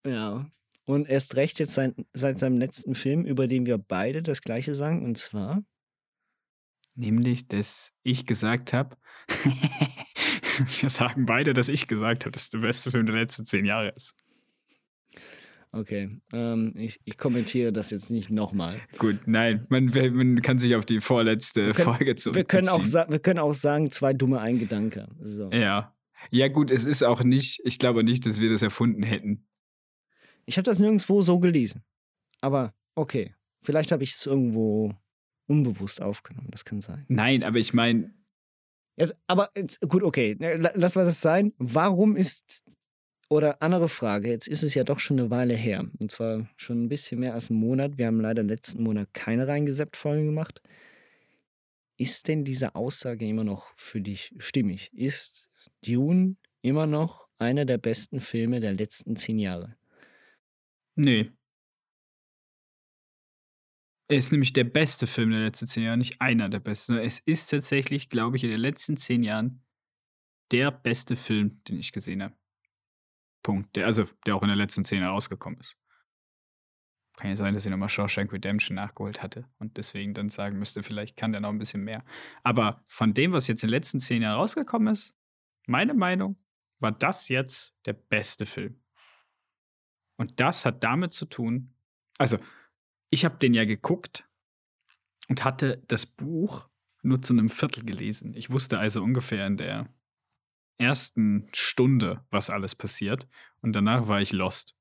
[0.06, 0.46] ja.
[0.88, 4.76] Und erst recht jetzt seit, seit seinem letzten Film, über den wir beide das Gleiche
[4.76, 5.64] sagen, und zwar.
[6.94, 8.96] Nämlich, dass ich gesagt habe,
[10.82, 13.94] wir sagen beide, dass ich gesagt habe, dass der beste Film der letzten zehn Jahre
[13.96, 14.14] ist.
[15.76, 18.80] Okay, ähm, ich, ich kommentiere das jetzt nicht nochmal.
[18.98, 22.36] Gut, nein, man, man kann sich auf die vorletzte können- Folge zurückziehen.
[22.36, 25.08] Wir können, auch wir können auch sagen, zwei dumme Eingedanke.
[25.22, 25.52] So.
[25.52, 25.94] Ja.
[26.32, 29.48] Ja, gut, es ist auch nicht, ich glaube nicht, dass wir das erfunden hätten.
[30.46, 31.84] Ich habe das nirgendwo so gelesen.
[32.40, 34.94] Aber okay, vielleicht habe ich es irgendwo
[35.48, 36.48] unbewusst aufgenommen.
[36.52, 37.04] Das kann sein.
[37.10, 38.14] Nein, aber ich meine,
[38.98, 41.52] Jetzt, aber jetzt, gut, okay, la- lass was es sein.
[41.58, 42.64] Warum ist,
[43.30, 45.86] oder andere Frage, jetzt ist es ja doch schon eine Weile her.
[46.00, 47.98] Und zwar schon ein bisschen mehr als einen Monat.
[47.98, 50.62] Wir haben leider letzten Monat keine reingeseppt-Folge gemacht.
[51.98, 54.92] Ist denn diese Aussage immer noch für dich stimmig?
[54.94, 55.50] Ist
[55.86, 59.76] Dune immer noch einer der besten Filme der letzten zehn Jahre?
[60.96, 61.32] nee.
[64.08, 66.98] Er ist nämlich der beste Film der letzten zehn Jahre, nicht einer der besten.
[66.98, 69.64] Es ist tatsächlich, glaube ich, in den letzten zehn Jahren
[70.52, 72.36] der beste Film, den ich gesehen habe.
[73.46, 73.76] Punkt.
[73.76, 75.78] Der, also, der auch in den letzten Jahren rausgekommen ist.
[77.16, 80.82] Kann ja sein, dass ich nochmal Shawshank Redemption nachgeholt hatte und deswegen dann sagen müsste,
[80.82, 82.04] vielleicht kann der noch ein bisschen mehr.
[82.42, 85.14] Aber von dem, was jetzt in den letzten zehn Jahren rausgekommen ist,
[85.68, 86.38] meine Meinung,
[86.80, 88.82] war das jetzt der beste Film.
[90.18, 91.76] Und das hat damit zu tun,
[92.18, 92.40] also
[93.12, 94.28] ich habe den ja geguckt
[95.30, 96.68] und hatte das Buch
[97.04, 98.34] nur zu einem Viertel gelesen.
[98.34, 99.88] Ich wusste also ungefähr in der
[100.78, 103.28] ersten Stunde, was alles passiert.
[103.62, 104.76] Und danach war ich lost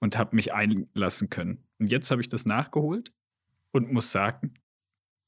[0.00, 1.64] und habe mich einlassen können.
[1.78, 3.12] Und jetzt habe ich das nachgeholt
[3.72, 4.54] und muss sagen,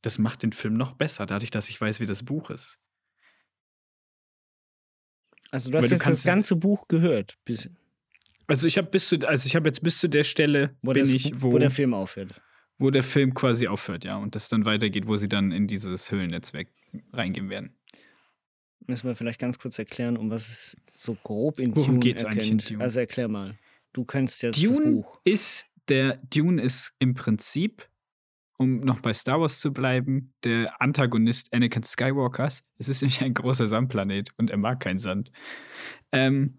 [0.03, 2.79] das macht den Film noch besser, dadurch, dass ich weiß, wie das Buch ist.
[5.51, 7.69] Also du hast Weil du jetzt das kannst- ganze Buch gehört, bis,
[8.47, 11.03] Also ich habe bis zu, also ich habe jetzt bis zu der Stelle wo, bin
[11.03, 12.41] das, ich, wo, der Film aufhört.
[12.79, 16.11] wo der Film quasi aufhört, ja, und das dann weitergeht, wo sie dann in dieses
[16.11, 16.69] Höhlennetzwerk
[17.13, 17.75] reingehen werden.
[18.87, 22.24] Müssen wir vielleicht ganz kurz erklären, um was es so grob in Worum Dune geht's
[22.24, 22.70] eigentlich in erkennt.
[22.70, 22.83] Dune?
[22.83, 23.59] Also erklär mal.
[23.93, 25.20] Du kennst jetzt das Dune Buch.
[25.24, 27.89] ist der Dune ist im Prinzip,
[28.59, 32.62] um noch bei Star Wars zu bleiben, der Antagonist Anakin Skywalkers.
[32.78, 35.33] Es ist nämlich ein großer Sandplanet und er mag keinen Sand.
[36.12, 36.59] Ähm,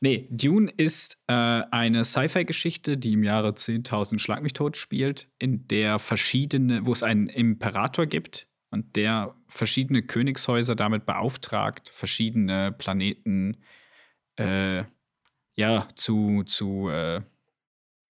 [0.00, 5.66] nee, Dune ist äh, eine Sci-Fi-Geschichte, die im Jahre 10.000 Schlag mich tot spielt, in
[5.66, 13.58] der verschiedene, wo es einen Imperator gibt und der verschiedene Königshäuser damit beauftragt, verschiedene Planeten
[14.36, 14.84] äh,
[15.56, 17.22] ja, zu, zu äh,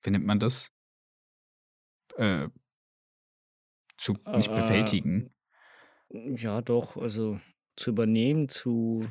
[0.02, 0.72] wie nennt man das?
[2.16, 2.48] Äh,
[3.96, 5.30] zu nicht Äh, bewältigen.
[6.10, 7.40] Ja, doch, also
[7.76, 9.04] zu übernehmen, zu.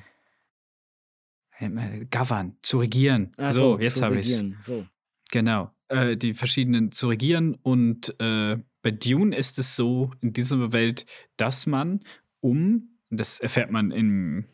[1.59, 3.33] äh, govern, zu regieren.
[3.37, 4.85] Ach so, so, jetzt habe ich regieren, so.
[5.31, 7.55] Genau, äh, die verschiedenen zu regieren.
[7.61, 11.05] Und äh, bei Dune ist es so in dieser Welt,
[11.37, 12.01] dass man
[12.41, 14.45] um, das erfährt man im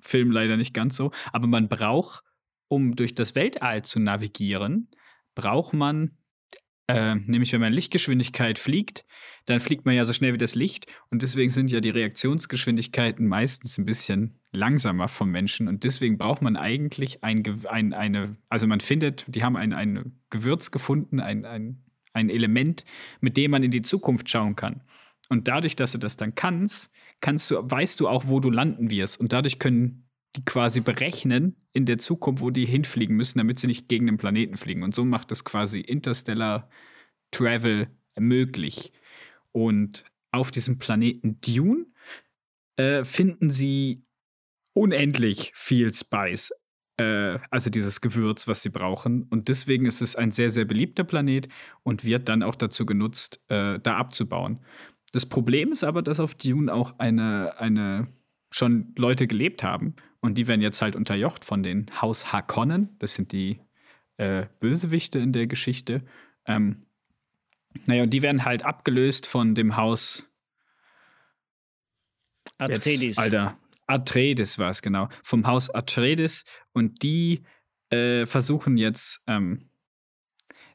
[0.00, 2.22] Film leider nicht ganz so, aber man braucht,
[2.68, 4.88] um durch das Weltall zu navigieren,
[5.34, 6.16] braucht man
[6.86, 9.06] äh, nämlich wenn man Lichtgeschwindigkeit fliegt,
[9.46, 13.26] dann fliegt man ja so schnell wie das Licht und deswegen sind ja die Reaktionsgeschwindigkeiten
[13.26, 18.66] meistens ein bisschen langsamer vom Menschen und deswegen braucht man eigentlich ein, ein eine, also
[18.66, 21.83] man findet, die haben ein, ein Gewürz gefunden, ein, ein,
[22.14, 22.84] ein Element,
[23.20, 24.82] mit dem man in die Zukunft schauen kann.
[25.28, 26.90] Und dadurch, dass du das dann kannst,
[27.20, 29.18] kannst du, weißt du auch, wo du landen wirst.
[29.20, 33.66] Und dadurch können die quasi berechnen in der Zukunft, wo die hinfliegen müssen, damit sie
[33.66, 34.82] nicht gegen den Planeten fliegen.
[34.82, 36.68] Und so macht das quasi Interstellar
[37.30, 37.88] Travel
[38.18, 38.92] möglich.
[39.52, 41.86] Und auf diesem Planeten Dune
[42.76, 44.04] äh, finden sie
[44.72, 46.52] unendlich viel Spice.
[46.96, 49.24] Äh, also dieses Gewürz, was sie brauchen.
[49.24, 51.48] Und deswegen ist es ein sehr, sehr beliebter Planet
[51.82, 54.60] und wird dann auch dazu genutzt, äh, da abzubauen.
[55.12, 58.08] Das Problem ist aber, dass auf Dune auch eine, eine
[58.50, 62.96] schon Leute gelebt haben und die werden jetzt halt unterjocht von den Haus Harkonnen.
[62.98, 63.60] Das sind die
[64.16, 66.02] äh, Bösewichte in der Geschichte.
[66.46, 66.86] Ähm,
[67.86, 70.24] naja, und die werden halt abgelöst von dem Haus
[72.58, 73.02] Atreides.
[73.02, 75.08] Jetzt, Alter, Atreides war es, genau.
[75.22, 76.44] Vom Haus Atreides.
[76.72, 77.42] Und die
[77.90, 79.68] äh, versuchen jetzt, ähm,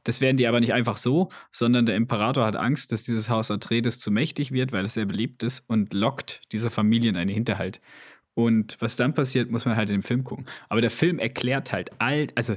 [0.03, 3.51] das werden die aber nicht einfach so, sondern der Imperator hat Angst, dass dieses Haus
[3.51, 7.30] Atreides zu mächtig wird, weil es sehr beliebt ist und lockt diese Familie in einen
[7.30, 7.82] Hinterhalt.
[8.34, 10.45] Und was dann passiert, muss man halt in dem Film gucken.
[10.70, 12.55] Aber der Film erklärt halt all, also,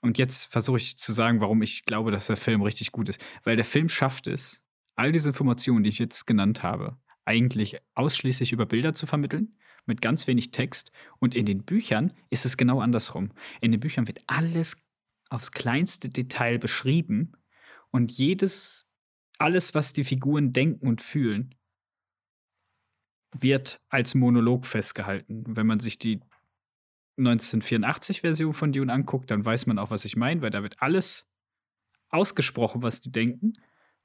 [0.00, 3.24] und jetzt versuche ich zu sagen, warum ich glaube, dass der Film richtig gut ist.
[3.44, 4.60] Weil der Film schafft es,
[4.96, 6.96] all diese Informationen, die ich jetzt genannt habe,
[7.28, 9.56] eigentlich ausschließlich über Bilder zu vermitteln,
[9.86, 10.90] mit ganz wenig Text.
[11.18, 13.32] Und in den Büchern ist es genau andersrum.
[13.60, 14.76] In den Büchern wird alles
[15.28, 17.32] aufs kleinste Detail beschrieben
[17.90, 18.88] und jedes,
[19.38, 21.54] alles, was die Figuren denken und fühlen,
[23.32, 25.44] wird als Monolog festgehalten.
[25.46, 26.20] Wenn man sich die
[27.18, 31.28] 1984-Version von Dune anguckt, dann weiß man auch, was ich meine, weil da wird alles
[32.08, 33.52] ausgesprochen, was die denken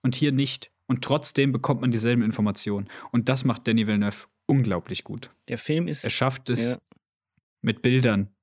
[0.01, 0.72] und hier nicht.
[0.87, 2.89] Und trotzdem bekommt man dieselben Informationen.
[3.11, 5.31] Und das macht Danny Villeneuve unglaublich gut.
[5.47, 6.03] Der Film ist.
[6.03, 6.77] Er schafft es, Ja.
[7.61, 8.35] mit Bildern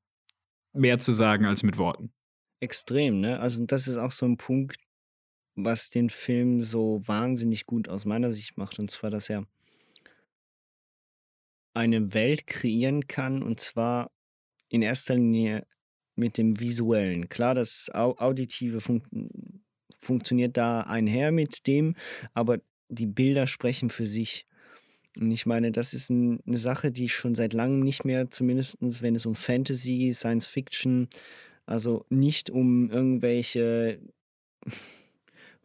[0.72, 2.12] mehr zu sagen als mit Worten.
[2.60, 3.40] Extrem, ne?
[3.40, 4.76] Also das ist auch so ein Punkt,
[5.56, 8.78] was den Film so wahnsinnig gut aus meiner Sicht macht.
[8.78, 9.46] Und zwar, dass er
[11.74, 14.10] eine Welt kreieren kann und zwar
[14.68, 15.66] in erster Linie
[16.16, 17.28] mit dem Visuellen.
[17.28, 19.02] Klar, das Au Auditive fun
[20.00, 21.94] funktioniert da einher mit dem,
[22.34, 24.46] aber die Bilder sprechen für sich.
[25.16, 28.78] Und ich meine, das ist ein, eine Sache, die schon seit langem nicht mehr, zumindest
[28.80, 31.08] wenn es um Fantasy, Science Fiction,
[31.66, 34.00] also nicht um irgendwelche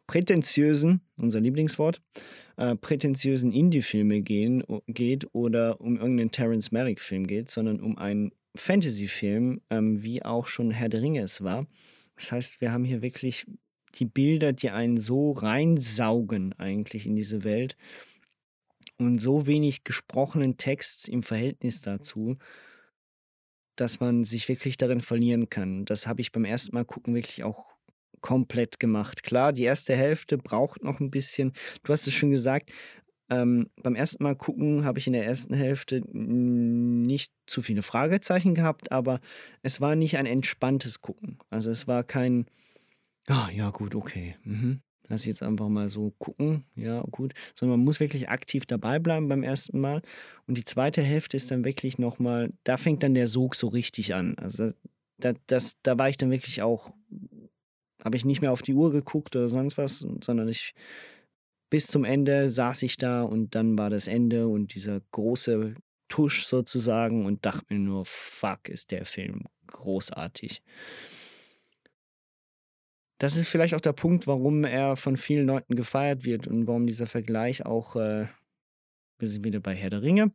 [0.07, 2.01] prätentiösen, unser Lieblingswort,
[2.57, 10.03] äh, prätentiösen Indie-Filme geht oder um irgendeinen Terrence Malick-Film geht, sondern um einen Fantasy-Film, ähm,
[10.03, 11.67] wie auch schon Herr der Ringe es war.
[12.15, 13.45] Das heißt, wir haben hier wirklich
[13.95, 17.77] die Bilder, die einen so reinsaugen eigentlich in diese Welt
[18.97, 22.37] und so wenig gesprochenen Text im Verhältnis dazu,
[23.75, 25.85] dass man sich wirklich darin verlieren kann.
[25.85, 27.65] Das habe ich beim ersten Mal gucken wirklich auch
[28.21, 29.23] komplett gemacht.
[29.23, 31.53] Klar, die erste Hälfte braucht noch ein bisschen.
[31.83, 32.71] Du hast es schon gesagt,
[33.29, 38.53] ähm, beim ersten Mal gucken habe ich in der ersten Hälfte nicht zu viele Fragezeichen
[38.53, 39.19] gehabt, aber
[39.63, 41.39] es war nicht ein entspanntes Gucken.
[41.49, 42.45] Also es war kein,
[43.27, 44.81] ah ja gut, okay, mhm.
[45.07, 48.99] lass ich jetzt einfach mal so gucken, ja gut, sondern man muss wirklich aktiv dabei
[48.99, 50.01] bleiben beim ersten Mal.
[50.47, 54.13] Und die zweite Hälfte ist dann wirklich nochmal, da fängt dann der Sog so richtig
[54.13, 54.35] an.
[54.37, 54.71] Also
[55.17, 56.91] da, das, da war ich dann wirklich auch,
[58.03, 60.73] habe ich nicht mehr auf die Uhr geguckt oder sonst was, sondern ich
[61.69, 65.75] bis zum Ende saß ich da und dann war das Ende und dieser große
[66.07, 70.61] Tusch sozusagen und dachte mir nur, fuck, ist der Film großartig.
[73.17, 76.85] Das ist vielleicht auch der Punkt, warum er von vielen Leuten gefeiert wird und warum
[76.85, 78.27] dieser Vergleich auch, äh,
[79.19, 80.31] wir sind wieder bei Herr der Ringe,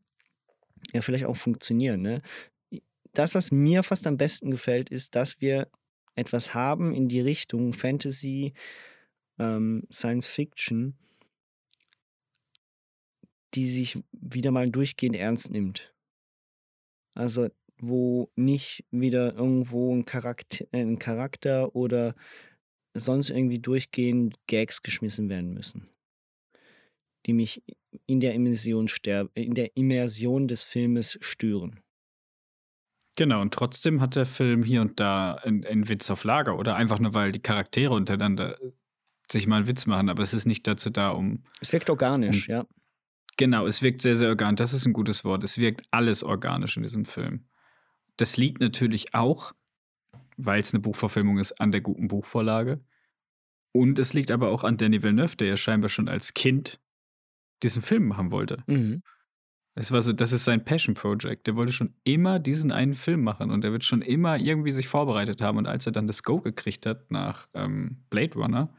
[0.92, 1.98] ja vielleicht auch funktioniert.
[1.98, 2.22] Ne?
[3.12, 5.68] Das, was mir fast am besten gefällt, ist, dass wir
[6.14, 8.54] etwas haben in die Richtung Fantasy,
[9.38, 10.96] ähm, Science Fiction,
[13.54, 15.92] die sich wieder mal durchgehend ernst nimmt.
[17.14, 17.48] Also
[17.82, 22.14] wo nicht wieder irgendwo ein Charakter, äh, ein Charakter oder
[22.95, 25.88] sonst irgendwie durchgehend Gags geschmissen werden müssen,
[27.26, 27.62] die mich
[28.07, 28.88] in der Immersion
[29.34, 31.80] in der Immersion des Filmes stören.
[33.16, 36.99] Genau, und trotzdem hat der Film hier und da einen Witz auf Lager oder einfach
[36.99, 38.57] nur, weil die Charaktere untereinander
[39.30, 41.45] sich mal einen Witz machen, aber es ist nicht dazu da, um.
[41.61, 42.66] Es wirkt organisch, um, ja.
[43.36, 44.59] Genau, es wirkt sehr, sehr organisch.
[44.59, 45.45] Das ist ein gutes Wort.
[45.45, 47.47] Es wirkt alles organisch in diesem Film.
[48.16, 49.53] Das liegt natürlich auch,
[50.45, 52.80] weil es eine Buchverfilmung ist, an der guten Buchvorlage.
[53.72, 56.80] Und es liegt aber auch an Danny Villeneuve, der ja scheinbar schon als Kind
[57.62, 58.64] diesen Film machen wollte.
[58.66, 59.03] Mhm.
[59.74, 61.47] Das, war so, das ist sein Passion Project.
[61.47, 64.88] Der wollte schon immer diesen einen Film machen und er wird schon immer irgendwie sich
[64.88, 65.59] vorbereitet haben.
[65.59, 68.74] Und als er dann das Go gekriegt hat nach ähm, Blade Runner,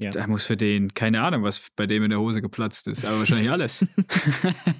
[0.00, 0.12] ja.
[0.12, 3.18] Da muss für den, keine Ahnung, was bei dem in der Hose geplatzt ist, aber
[3.18, 3.84] wahrscheinlich alles.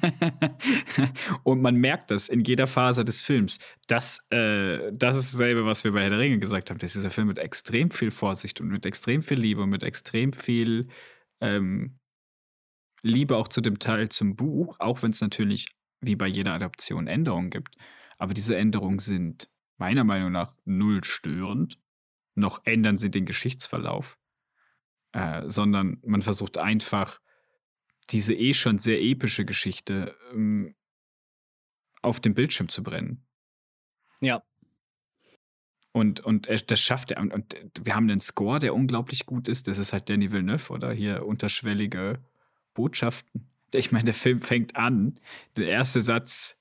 [1.43, 3.59] und man merkt das in jeder Phase des Films.
[3.89, 6.79] Das, äh, das ist dasselbe, was wir bei Herr der Ringe gesagt haben.
[6.79, 9.83] Das ist dieser Film mit extrem viel Vorsicht und mit extrem viel Liebe und mit
[9.83, 10.87] extrem viel
[11.41, 11.99] ähm,
[13.03, 15.67] Liebe auch zu dem Teil zum Buch, auch wenn es natürlich
[16.01, 17.75] wie bei jeder Adaption Änderungen gibt.
[18.19, 19.49] Aber diese Änderungen sind
[19.79, 21.81] meiner Meinung nach null störend.
[22.37, 24.17] Noch ändern sie den Geschichtsverlauf
[25.19, 27.21] äh, sondern man versucht einfach
[28.11, 30.75] diese eh schon sehr epische Geschichte ähm,
[32.03, 33.27] auf dem Bildschirm zu brennen.
[34.21, 34.43] Ja.
[35.93, 37.21] Und, und das schafft er.
[37.21, 39.69] Und, und, wir haben einen Score, der unglaublich gut ist.
[39.69, 42.23] Das ist halt Danny Villeneuve oder hier unterschwellige
[42.75, 43.51] Botschaften.
[43.73, 45.19] Ich meine, der Film fängt an,
[45.57, 46.57] der erste Satz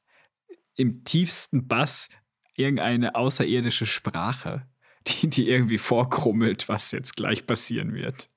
[0.75, 2.09] im tiefsten Bass
[2.55, 4.67] irgendeine außerirdische Sprache,
[5.07, 8.29] die, die irgendwie vorkrummelt, was jetzt gleich passieren wird.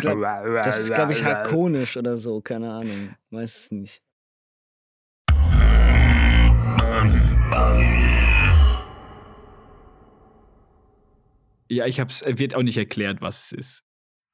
[0.00, 3.14] Glaub, das ist, glaube ich, hakonisch oder so, keine Ahnung.
[3.30, 4.02] Weiß es nicht.
[11.68, 13.84] Ja, ich hab's, wird auch nicht erklärt, was es ist.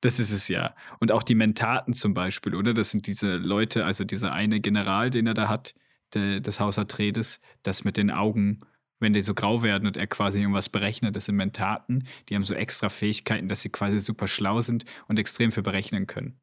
[0.03, 0.75] Das ist es ja.
[1.01, 2.75] Und auch die Mentaten zum Beispiel, oder?
[2.75, 5.75] Das sind diese Leute, also dieser eine General, den er da hat,
[6.15, 8.61] der, des Haus Atreides, das mit den Augen
[9.03, 12.45] wenn die so grau werden und er quasi irgendwas berechnet, das sind Mentaten, die haben
[12.45, 16.41] so extra Fähigkeiten, dass sie quasi super schlau sind und extrem viel berechnen können.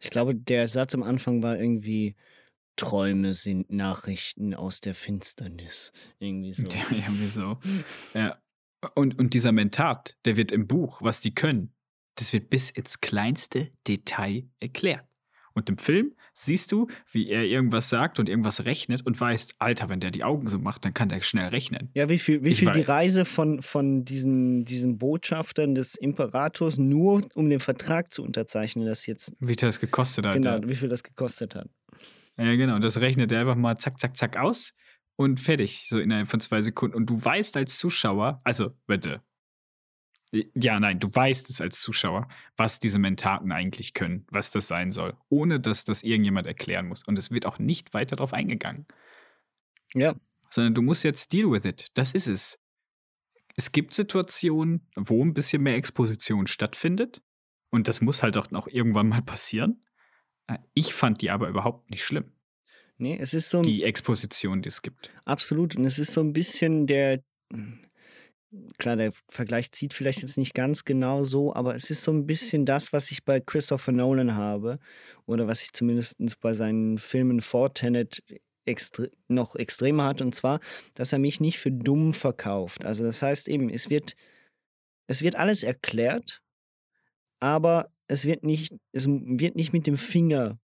[0.00, 2.16] Ich glaube, der Satz am Anfang war irgendwie,
[2.76, 5.92] Träume sind Nachrichten aus der Finsternis.
[6.18, 6.64] Irgendwie so.
[6.72, 7.58] Ja, irgendwie so.
[8.14, 8.38] ja.
[8.94, 11.74] Und, und dieser Mentat, der wird im Buch, was die können,
[12.14, 15.07] das wird bis ins kleinste Detail erklärt.
[15.58, 19.88] Und im Film siehst du, wie er irgendwas sagt und irgendwas rechnet und weißt, Alter,
[19.88, 21.90] wenn der die Augen so macht, dann kann der schnell rechnen.
[21.94, 27.26] Ja, wie viel, wie viel die Reise von, von diesen, diesen Botschaftern des Imperators nur
[27.34, 29.32] um den Vertrag zu unterzeichnen, das jetzt.
[29.40, 30.34] Wie viel das gekostet hat.
[30.34, 31.68] Genau, wie viel das gekostet hat.
[32.36, 32.78] Ja, genau.
[32.78, 34.72] Das rechnet er einfach mal zack, zack, zack aus
[35.16, 36.94] und fertig, so innerhalb von zwei Sekunden.
[36.94, 39.20] Und du weißt als Zuschauer, also bitte,
[40.54, 44.90] ja, nein, du weißt es als Zuschauer, was diese Mentaten eigentlich können, was das sein
[44.90, 47.02] soll, ohne dass das irgendjemand erklären muss.
[47.06, 48.86] Und es wird auch nicht weiter darauf eingegangen.
[49.94, 50.14] Ja.
[50.50, 51.86] Sondern du musst jetzt deal with it.
[51.94, 52.58] Das ist es.
[53.56, 57.22] Es gibt Situationen, wo ein bisschen mehr Exposition stattfindet.
[57.70, 59.84] Und das muss halt auch noch irgendwann mal passieren.
[60.46, 62.32] Äh, ich fand die aber überhaupt nicht schlimm.
[62.98, 63.62] Nee, es ist so.
[63.62, 65.12] Die Exposition, die es gibt.
[65.24, 65.76] Absolut.
[65.76, 67.22] Und es ist so ein bisschen der
[68.78, 72.26] klar, der Vergleich zieht vielleicht jetzt nicht ganz genau so, aber es ist so ein
[72.26, 74.78] bisschen das, was ich bei Christopher Nolan habe
[75.26, 78.22] oder was ich zumindest bei seinen Filmen vor Tenet
[78.64, 80.60] extre noch extremer hat und zwar,
[80.94, 82.84] dass er mich nicht für dumm verkauft.
[82.84, 84.14] Also das heißt eben, es wird,
[85.06, 86.42] es wird alles erklärt,
[87.40, 90.58] aber es wird nicht, es wird nicht mit dem Finger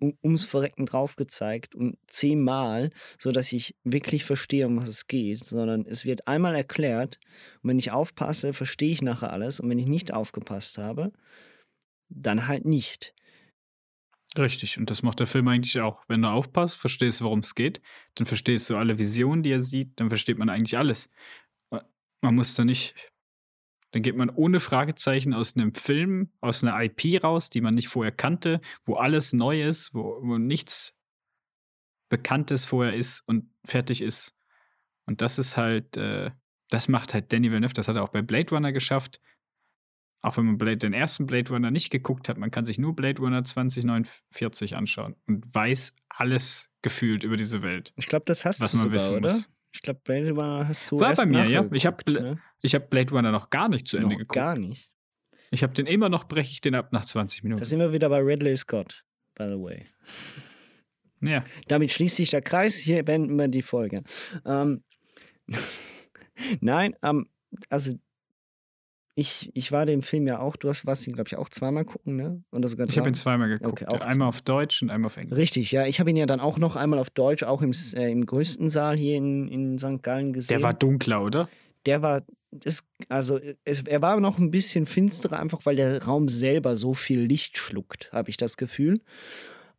[0.00, 5.86] ums Verrecken drauf gezeigt und zehnmal, sodass ich wirklich verstehe, um was es geht, sondern
[5.86, 7.18] es wird einmal erklärt
[7.62, 11.12] und wenn ich aufpasse, verstehe ich nachher alles und wenn ich nicht aufgepasst habe,
[12.08, 13.14] dann halt nicht.
[14.38, 16.04] Richtig, und das macht der Film eigentlich auch.
[16.08, 17.80] Wenn du aufpasst, verstehst, worum es geht,
[18.16, 21.08] dann verstehst du alle Visionen, die er sieht, dann versteht man eigentlich alles.
[22.20, 22.94] Man muss da nicht
[23.96, 27.88] dann geht man ohne Fragezeichen aus einem Film, aus einer IP raus, die man nicht
[27.88, 30.92] vorher kannte, wo alles neu ist, wo, wo nichts
[32.10, 34.34] Bekanntes vorher ist und fertig ist.
[35.06, 36.30] Und das ist halt, äh,
[36.68, 39.18] das macht halt Danny Villeneuve, das hat er auch bei Blade Runner geschafft.
[40.20, 42.94] Auch wenn man Blade, den ersten Blade Runner nicht geguckt hat, man kann sich nur
[42.94, 47.94] Blade Runner 2049 anschauen und weiß alles gefühlt über diese Welt.
[47.96, 49.32] Ich glaube, das hast was du man sogar, wissen oder?
[49.32, 49.48] Muss.
[49.76, 51.68] Ich glaube, Blade Runner hast du War bei mir, ja.
[51.72, 52.38] Ich habe ne?
[52.64, 54.34] hab Blade Runner noch gar nicht zu Ende noch geguckt.
[54.34, 54.90] Gar nicht.
[55.50, 57.60] Ich habe den immer noch, breche ich den ab nach 20 Minuten.
[57.60, 59.04] Da sind wir wieder bei Ridley Scott,
[59.34, 59.86] by the way.
[61.20, 61.44] Ja.
[61.68, 62.76] Damit schließt sich der Kreis.
[62.76, 64.02] Hier beenden wir die Folge.
[64.46, 64.82] Ähm,
[66.60, 67.28] Nein, ähm,
[67.68, 67.94] also
[69.18, 72.16] ich, ich war dem Film ja auch, du hast was, glaube ich, auch zweimal gucken,
[72.16, 72.44] ne?
[72.52, 73.82] Oder sogar Ich habe ihn zweimal geguckt.
[73.82, 75.38] Okay, einmal auf Deutsch und einmal auf Englisch.
[75.38, 75.86] Richtig, ja.
[75.86, 78.68] Ich habe ihn ja dann auch noch einmal auf Deutsch, auch im, äh, im größten
[78.68, 80.02] Saal hier in, in St.
[80.02, 80.58] Gallen gesehen.
[80.58, 81.48] Der war dunkler, oder?
[81.86, 82.24] Der war,
[82.62, 86.92] ist, also es, er war noch ein bisschen finsterer, einfach weil der Raum selber so
[86.92, 89.00] viel Licht schluckt, habe ich das Gefühl.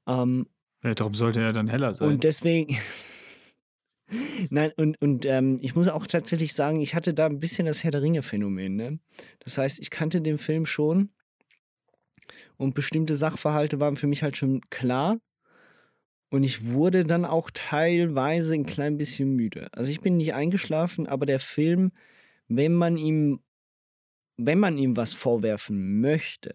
[0.08, 0.48] Ähm,
[0.84, 2.10] Ja, darum sollte er dann heller sein.
[2.10, 2.78] und deswegen.
[4.50, 7.84] Nein, und, und ähm, ich muss auch tatsächlich sagen, ich hatte da ein bisschen das
[7.84, 8.76] Herr der Ringe-Phänomen.
[8.76, 9.00] Ne?
[9.40, 11.10] Das heißt, ich kannte den Film schon
[12.58, 15.20] und bestimmte Sachverhalte waren für mich halt schon klar.
[16.30, 19.70] Und ich wurde dann auch teilweise ein klein bisschen müde.
[19.72, 21.92] Also ich bin nicht eingeschlafen, aber der Film,
[22.50, 23.42] wenn man ihm,
[24.36, 26.54] wenn man ihm was vorwerfen möchte,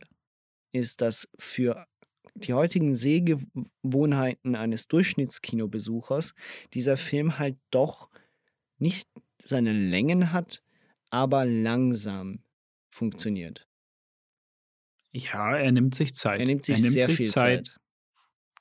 [0.72, 1.86] ist das für
[2.34, 6.34] die heutigen Sehgewohnheiten eines Durchschnittskinobesuchers
[6.74, 8.08] dieser Film halt doch
[8.78, 9.08] nicht
[9.38, 10.62] seine Längen hat,
[11.10, 12.42] aber langsam
[12.90, 13.66] funktioniert.
[15.12, 16.40] Ja, er nimmt sich Zeit.
[16.40, 17.78] Er nimmt sich sehr viel Zeit.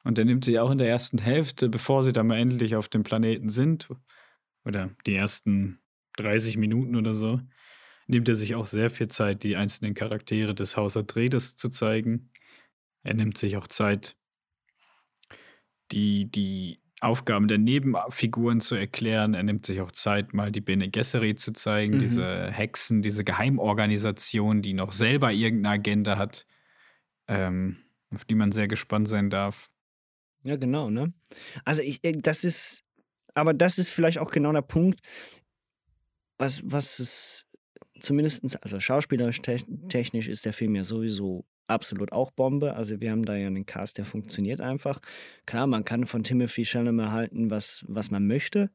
[0.04, 2.90] Und er nimmt sich auch in der ersten Hälfte, bevor sie dann mal endlich auf
[2.90, 3.90] dem Planeten sind,
[4.66, 5.80] oder die ersten
[6.18, 7.40] 30 Minuten oder so,
[8.08, 12.32] nimmt er sich auch sehr viel Zeit, die einzelnen Charaktere des Haus Atreides zu zeigen.
[13.04, 14.16] Er nimmt sich auch Zeit,
[15.92, 19.34] die, die Aufgaben der Nebenfiguren zu erklären.
[19.34, 22.00] Er nimmt sich auch Zeit, mal die Bene Gesserit zu zeigen, Mhm.
[22.00, 26.46] diese Hexen, diese Geheimorganisation, die noch selber irgendeine Agenda hat,
[27.28, 27.78] ähm,
[28.14, 29.72] auf die man sehr gespannt sein darf.
[30.44, 31.14] Ja, genau, ne?
[31.66, 32.84] Also ich, äh, das ist,
[33.34, 35.00] aber das ist vielleicht auch genau der Punkt,
[36.38, 37.46] was, was es
[38.00, 42.76] zumindest, also schauspielerisch te- technisch ist der Film ja sowieso absolut auch Bombe.
[42.76, 45.00] Also wir haben da ja einen Cast, der funktioniert einfach.
[45.46, 48.70] Klar, man kann von Timothy Chalamet halten, was, was man möchte.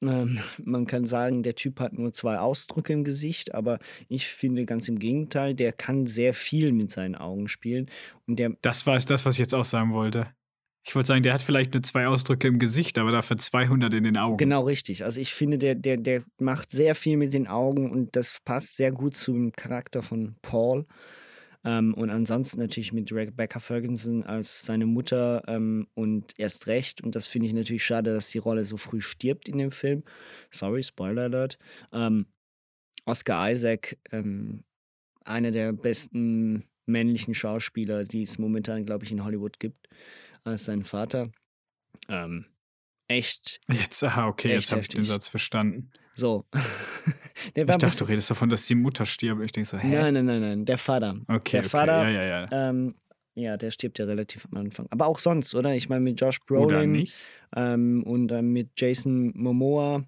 [0.00, 4.64] Ähm, man kann sagen, der Typ hat nur zwei Ausdrücke im Gesicht, aber ich finde
[4.64, 7.90] ganz im Gegenteil, der kann sehr viel mit seinen Augen spielen.
[8.26, 10.28] Und der, Das war es das, was ich jetzt auch sagen wollte.
[10.86, 14.04] Ich wollte sagen, der hat vielleicht nur zwei Ausdrücke im Gesicht, aber dafür 200 in
[14.04, 14.38] den Augen.
[14.38, 15.04] Genau richtig.
[15.04, 18.76] Also ich finde, der, der, der macht sehr viel mit den Augen und das passt
[18.76, 20.86] sehr gut zum Charakter von Paul.
[21.64, 27.02] Ähm, und ansonsten natürlich mit Rebecca Ferguson als seine Mutter ähm, und erst recht.
[27.02, 30.04] Und das finde ich natürlich schade, dass die Rolle so früh stirbt in dem Film.
[30.50, 31.58] Sorry, Spoiler Alert.
[31.92, 32.26] Ähm,
[33.04, 34.64] Oscar Isaac, ähm,
[35.24, 39.88] einer der besten männlichen Schauspieler, die es momentan, glaube ich, in Hollywood gibt,
[40.44, 41.30] als sein Vater.
[42.08, 42.46] Ähm,
[43.08, 43.60] echt.
[43.68, 45.04] Jetzt, aha, okay, Echt jetzt habe ich den.
[45.04, 45.90] Satz verstanden.
[46.14, 46.46] So.
[47.54, 49.42] Ich dachte, du redest davon, dass die Mutter stirbt.
[49.42, 49.88] Ich denke so, hä?
[49.88, 51.16] Nein, nein, nein, nein, der Vater.
[51.28, 52.68] Okay, der okay, Vater, ja, ja, ja.
[52.70, 52.94] Ähm,
[53.34, 54.86] ja, der stirbt ja relativ am Anfang.
[54.90, 55.74] Aber auch sonst, oder?
[55.74, 57.08] Ich meine, mit Josh Brolin
[57.54, 60.04] ähm, und ähm, mit Jason Momoa.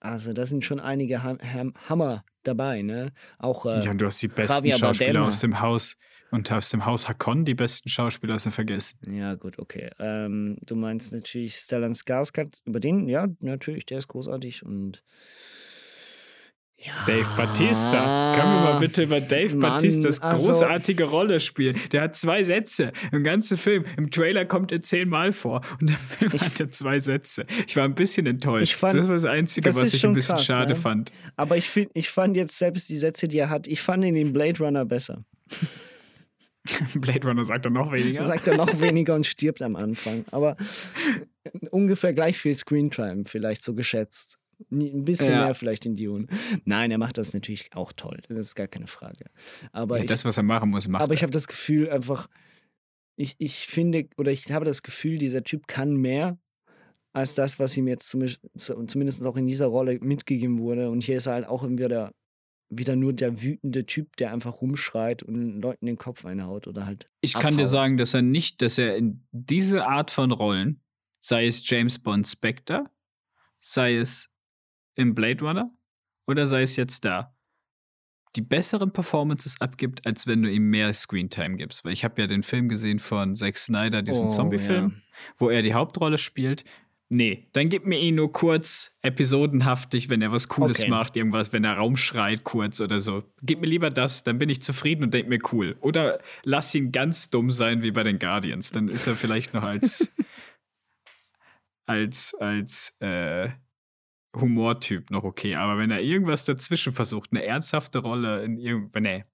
[0.00, 3.12] Also, da sind schon einige Ham Ham Hammer dabei, ne?
[3.38, 5.28] Auch äh, Ja, und du hast die besten Javier Schauspieler Bardem.
[5.28, 5.96] aus dem Haus
[6.30, 8.98] und aus dem Haus Hakon, die besten Schauspieler hast du vergessen.
[9.10, 9.90] Ja, gut, okay.
[9.98, 12.60] Ähm, du meinst natürlich Stellan Skarsgård.
[12.66, 15.02] Über den, ja, natürlich, der ist großartig und
[17.06, 18.34] Dave Batista.
[18.34, 21.78] Können wir mal bitte über Dave Mann, Batistas also- großartige Rolle spielen?
[21.92, 23.84] Der hat zwei Sätze im ganzen Film.
[23.96, 27.46] Im Trailer kommt er zehnmal vor und im Film hat er zwei Sätze.
[27.66, 28.64] Ich war ein bisschen enttäuscht.
[28.64, 30.78] Ich fand- das war das Einzige, das was ich ein bisschen krass, schade ne?
[30.78, 31.12] fand.
[31.36, 34.16] Aber ich, find, ich fand jetzt selbst die Sätze, die er hat, ich fand ihn
[34.16, 35.24] in Blade Runner besser.
[36.94, 38.26] Blade Runner sagt er noch weniger.
[38.26, 40.24] Sagt er noch weniger und stirbt am Anfang.
[40.30, 40.56] Aber
[41.70, 44.38] ungefähr gleich viel Screentime, vielleicht so geschätzt.
[44.70, 45.44] Ein bisschen Ja.
[45.44, 46.26] mehr vielleicht in Dune.
[46.64, 48.18] Nein, er macht das natürlich auch toll.
[48.28, 49.26] Das ist gar keine Frage.
[49.72, 51.24] Aber Ja, ich, das, was er machen muss, macht aber ich er.
[51.24, 52.28] habe das Gefühl einfach,
[53.16, 56.38] ich, ich finde, oder ich habe das Gefühl, dieser Typ kann mehr
[57.12, 60.90] als das, was ihm jetzt zum, zumindest auch in dieser Rolle mitgegeben wurde.
[60.90, 62.12] Und hier ist er halt auch wieder,
[62.70, 67.08] wieder nur der wütende Typ, der einfach rumschreit und Leuten den Kopf einhaut oder halt.
[67.20, 67.66] Ich kann dir abhaut.
[67.70, 70.80] sagen, dass er nicht, dass er in diese Art von Rollen,
[71.20, 72.90] sei es James Bond Spectre,
[73.60, 74.28] sei es
[74.94, 75.70] im Blade Runner
[76.26, 77.34] oder sei es jetzt da,
[78.36, 81.84] die besseren Performances abgibt, als wenn du ihm mehr Screentime gibst.
[81.84, 85.02] Weil ich habe ja den Film gesehen von Zack Snyder, diesen Oh, Zombie-Film, ja.
[85.38, 86.64] wo er die Hauptrolle spielt.
[87.10, 90.90] Nee, dann gib mir ihn nur kurz, episodenhaftig, wenn er was Cooles Okay.
[90.90, 93.22] macht, irgendwas, wenn er Raum schreit kurz oder so.
[93.42, 95.76] Gib mir lieber das, dann bin ich zufrieden und denk mir cool.
[95.80, 99.62] Oder lass ihn ganz dumm sein wie bei den Guardians, dann ist er vielleicht noch
[99.62, 100.12] als
[101.86, 103.50] als als äh,
[104.34, 105.54] Humortyp noch okay.
[105.56, 109.24] Aber wenn er irgendwas dazwischen versucht, eine ernsthafte Rolle in irgend, nee,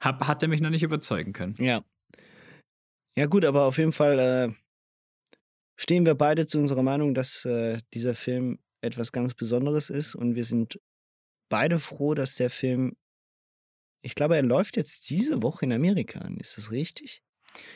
[0.00, 1.54] hab, hat er mich noch nicht überzeugen können.
[1.58, 1.82] Ja.
[3.16, 4.52] Ja, gut, aber auf jeden Fall äh,
[5.76, 10.34] stehen wir beide zu unserer Meinung, dass äh, dieser Film etwas ganz Besonderes ist und
[10.36, 10.78] wir sind
[11.48, 12.96] beide froh, dass der Film
[14.00, 16.36] ich glaube, er läuft jetzt diese Woche in Amerika an.
[16.36, 17.20] Ist das richtig?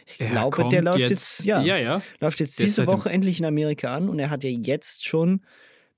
[0.06, 2.02] Ich Er glaube, der läuft jetzt- jetzt, ja, ja, ja.
[2.20, 5.44] läuft jetzt diese Woche endlich in Amerika an und er hat ja jetzt schon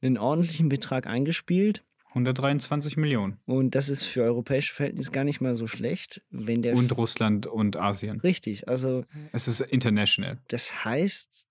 [0.06, 1.84] einen ordentlichen Betrag eingespielt.
[2.10, 3.38] 123 Millionen.
[3.44, 6.74] Und das ist für europäische Verhältnisse gar nicht mal so schlecht, wenn der.
[6.76, 8.20] Und Russland und Asien.
[8.20, 10.38] richtig, also Es ist international.
[10.48, 11.48] das heißt,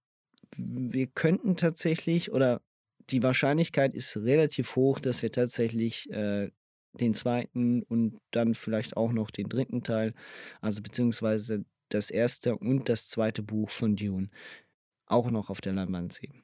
[0.55, 2.61] wir könnten tatsächlich, oder
[3.09, 6.49] die Wahrscheinlichkeit ist relativ hoch, dass wir tatsächlich äh,
[6.93, 10.13] den zweiten und dann vielleicht auch noch den dritten Teil,
[10.61, 14.29] also beziehungsweise das erste und das zweite Buch von Dune,
[15.07, 16.43] auch noch auf der Leinwand sehen.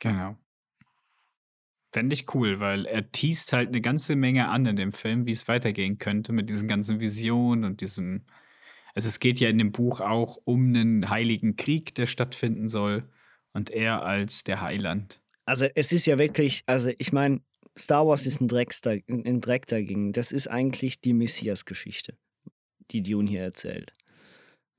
[0.00, 0.36] Genau.
[1.94, 5.30] Fände ich cool, weil er teast halt eine ganze Menge an in dem Film, wie
[5.30, 8.22] es weitergehen könnte mit diesen ganzen Visionen und diesem.
[8.96, 13.08] Also es geht ja in dem Buch auch um einen heiligen Krieg, der stattfinden soll.
[13.52, 15.20] Und er als der Heiland.
[15.44, 17.42] Also es ist ja wirklich, also ich meine,
[17.78, 20.12] Star Wars ist ein, Dreckster, ein Dreck dagegen.
[20.12, 22.18] Das ist eigentlich die Messias-Geschichte,
[22.90, 23.92] die Dune hier erzählt.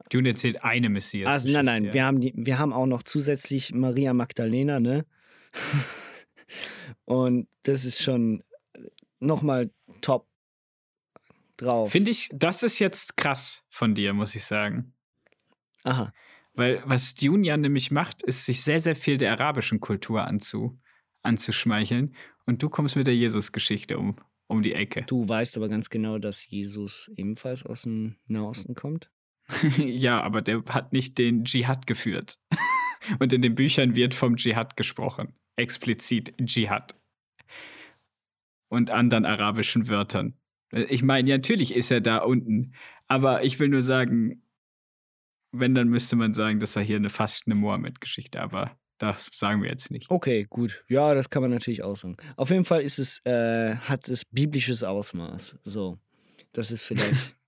[0.10, 1.32] Dune erzählt eine Messias.
[1.32, 5.06] Also nein, nein, wir haben, die, wir haben auch noch zusätzlich Maria Magdalena, ne?
[7.06, 8.44] Und das ist schon
[9.20, 10.28] nochmal top
[11.58, 11.92] drauf.
[11.92, 14.94] Finde ich, das ist jetzt krass von dir, muss ich sagen.
[15.84, 16.12] Aha.
[16.54, 20.80] Weil was Dune ja nämlich macht, ist sich sehr, sehr viel der arabischen Kultur anzu,
[21.22, 22.16] anzuschmeicheln.
[22.46, 24.16] Und du kommst mit der Jesus-Geschichte um,
[24.48, 25.04] um die Ecke.
[25.08, 29.10] Du weißt aber ganz genau, dass Jesus ebenfalls aus dem Nahosten kommt.
[29.78, 32.40] ja, aber der hat nicht den Dschihad geführt.
[33.20, 35.36] Und in den Büchern wird vom Dschihad gesprochen.
[35.56, 36.96] Explizit Dschihad.
[38.70, 40.34] Und anderen arabischen Wörtern.
[40.72, 42.74] Ich meine, ja, natürlich ist er da unten.
[43.08, 44.42] Aber ich will nur sagen,
[45.52, 49.62] wenn, dann müsste man sagen, dass er hier eine, fast eine Mohammed-Geschichte, aber das sagen
[49.62, 50.10] wir jetzt nicht.
[50.10, 50.84] Okay, gut.
[50.88, 52.18] Ja, das kann man natürlich auch sagen.
[52.36, 55.58] Auf jeden Fall ist es, äh, hat es biblisches Ausmaß.
[55.64, 56.00] So.
[56.54, 57.36] Das ist vielleicht.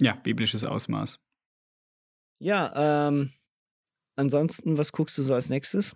[0.00, 1.20] Ja, biblisches Ausmaß.
[2.40, 3.30] ja, ähm.
[4.16, 5.94] Ansonsten, was guckst du so als nächstes?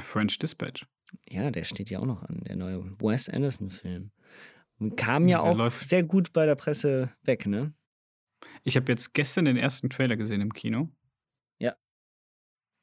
[0.00, 0.86] French Dispatch.
[1.28, 4.10] Ja, der steht ja auch noch an, der neue Wes Anderson-Film.
[4.78, 7.74] Und kam ja Der auch sehr gut bei der Presse weg, ne?
[8.64, 10.90] Ich habe jetzt gestern den ersten Trailer gesehen im Kino.
[11.58, 11.76] Ja.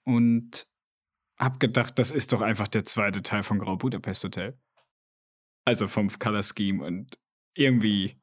[0.06, 0.68] Und
[1.38, 4.58] habe gedacht, das ist doch einfach der zweite Teil von Grau Budapest Hotel.
[5.66, 7.18] Also vom Color Scheme und
[7.54, 8.20] irgendwie,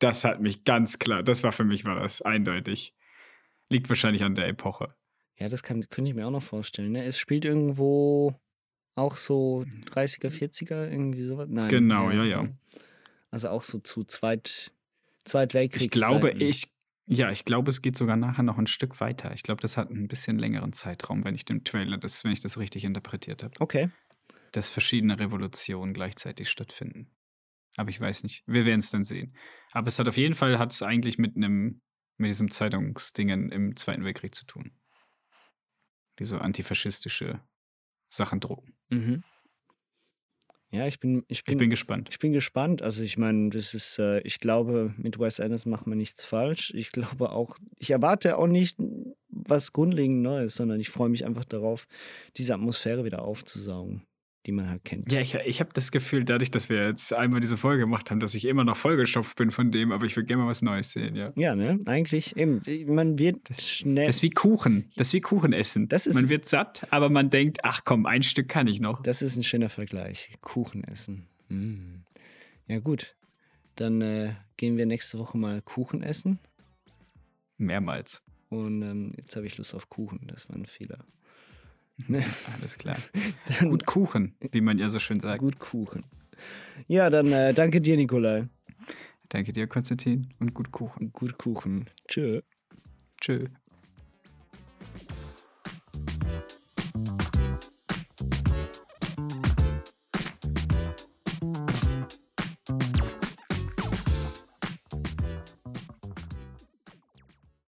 [0.00, 2.94] das hat mich ganz klar, das war für mich war das eindeutig.
[3.70, 4.94] Liegt wahrscheinlich an der Epoche.
[5.38, 6.92] Ja, das kann, könnte ich mir auch noch vorstellen.
[6.92, 7.04] Ne?
[7.04, 8.34] Es spielt irgendwo
[8.94, 11.48] auch so 30er, 40er, irgendwie sowas.
[11.50, 11.68] Nein.
[11.68, 12.48] Genau, ja, ja.
[13.30, 14.72] Also auch so zu Zweit,
[15.24, 15.84] Zweitweltkriegs.
[15.86, 16.68] Ich glaube, ich,
[17.06, 19.32] ja, ich glaube, es geht sogar nachher noch ein Stück weiter.
[19.34, 22.40] Ich glaube, das hat einen bisschen längeren Zeitraum, wenn ich den Trailer, das, wenn ich
[22.40, 23.54] das richtig interpretiert habe.
[23.58, 23.90] Okay.
[24.52, 27.10] Dass verschiedene Revolutionen gleichzeitig stattfinden.
[27.76, 28.44] Aber ich weiß nicht.
[28.46, 29.36] Wir werden es dann sehen.
[29.72, 31.82] Aber es hat auf jeden Fall hat es eigentlich mit einem,
[32.16, 34.70] mit diesem Zeitungsdingen im Zweiten Weltkrieg zu tun.
[36.18, 37.40] Diese antifaschistische
[38.08, 38.74] Sachen drucken.
[38.90, 39.24] Mhm.
[40.74, 42.08] Ja, ich bin, ich bin, Ich bin gespannt.
[42.10, 42.82] Ich bin gespannt.
[42.82, 46.72] Also ich meine, das ist, äh, ich glaube, mit Wes Anderson macht man nichts falsch.
[46.74, 48.76] Ich glaube auch, ich erwarte auch nicht
[49.28, 51.86] was grundlegend Neues, sondern ich freue mich einfach darauf,
[52.36, 54.02] diese Atmosphäre wieder aufzusaugen,
[54.46, 55.10] die man halt kennt.
[55.10, 58.20] Ja, ich, ich habe das Gefühl, dadurch, dass wir jetzt einmal diese Folge gemacht haben,
[58.20, 60.90] dass ich immer noch vollgeschopft bin von dem, aber ich will gerne mal was Neues
[60.92, 61.32] sehen, ja.
[61.36, 61.80] Ja, ne?
[61.86, 62.60] Eigentlich eben.
[62.86, 64.04] Man wird schnell.
[64.06, 64.90] Das ist wie Kuchen.
[64.96, 65.88] Das ist wie Kuchen essen.
[65.88, 69.02] Das ist- man wird satt, aber man denkt, ach komm, ein Stück kann ich noch.
[69.02, 70.30] Das ist ein schöner Vergleich.
[70.42, 71.26] Kuchen essen.
[71.48, 72.02] Mm.
[72.68, 73.14] Ja, gut.
[73.76, 76.38] Dann äh, gehen wir nächste Woche mal Kuchen essen.
[77.56, 78.22] Mehrmals.
[78.50, 80.20] Und ähm, jetzt habe ich Lust auf Kuchen.
[80.28, 80.98] Das war ein Fehler.
[82.08, 82.24] Ne?
[82.58, 82.96] Alles klar.
[83.60, 85.40] Gut Kuchen, wie man ja so schön sagt.
[85.40, 86.04] Gut Kuchen.
[86.88, 88.48] Ja, dann äh, danke dir, Nikolai.
[89.28, 91.12] Danke dir, Konstantin, und gut Kuchen.
[91.12, 91.88] Gut Kuchen.
[92.08, 92.42] Tschö.
[93.20, 93.46] Tschö.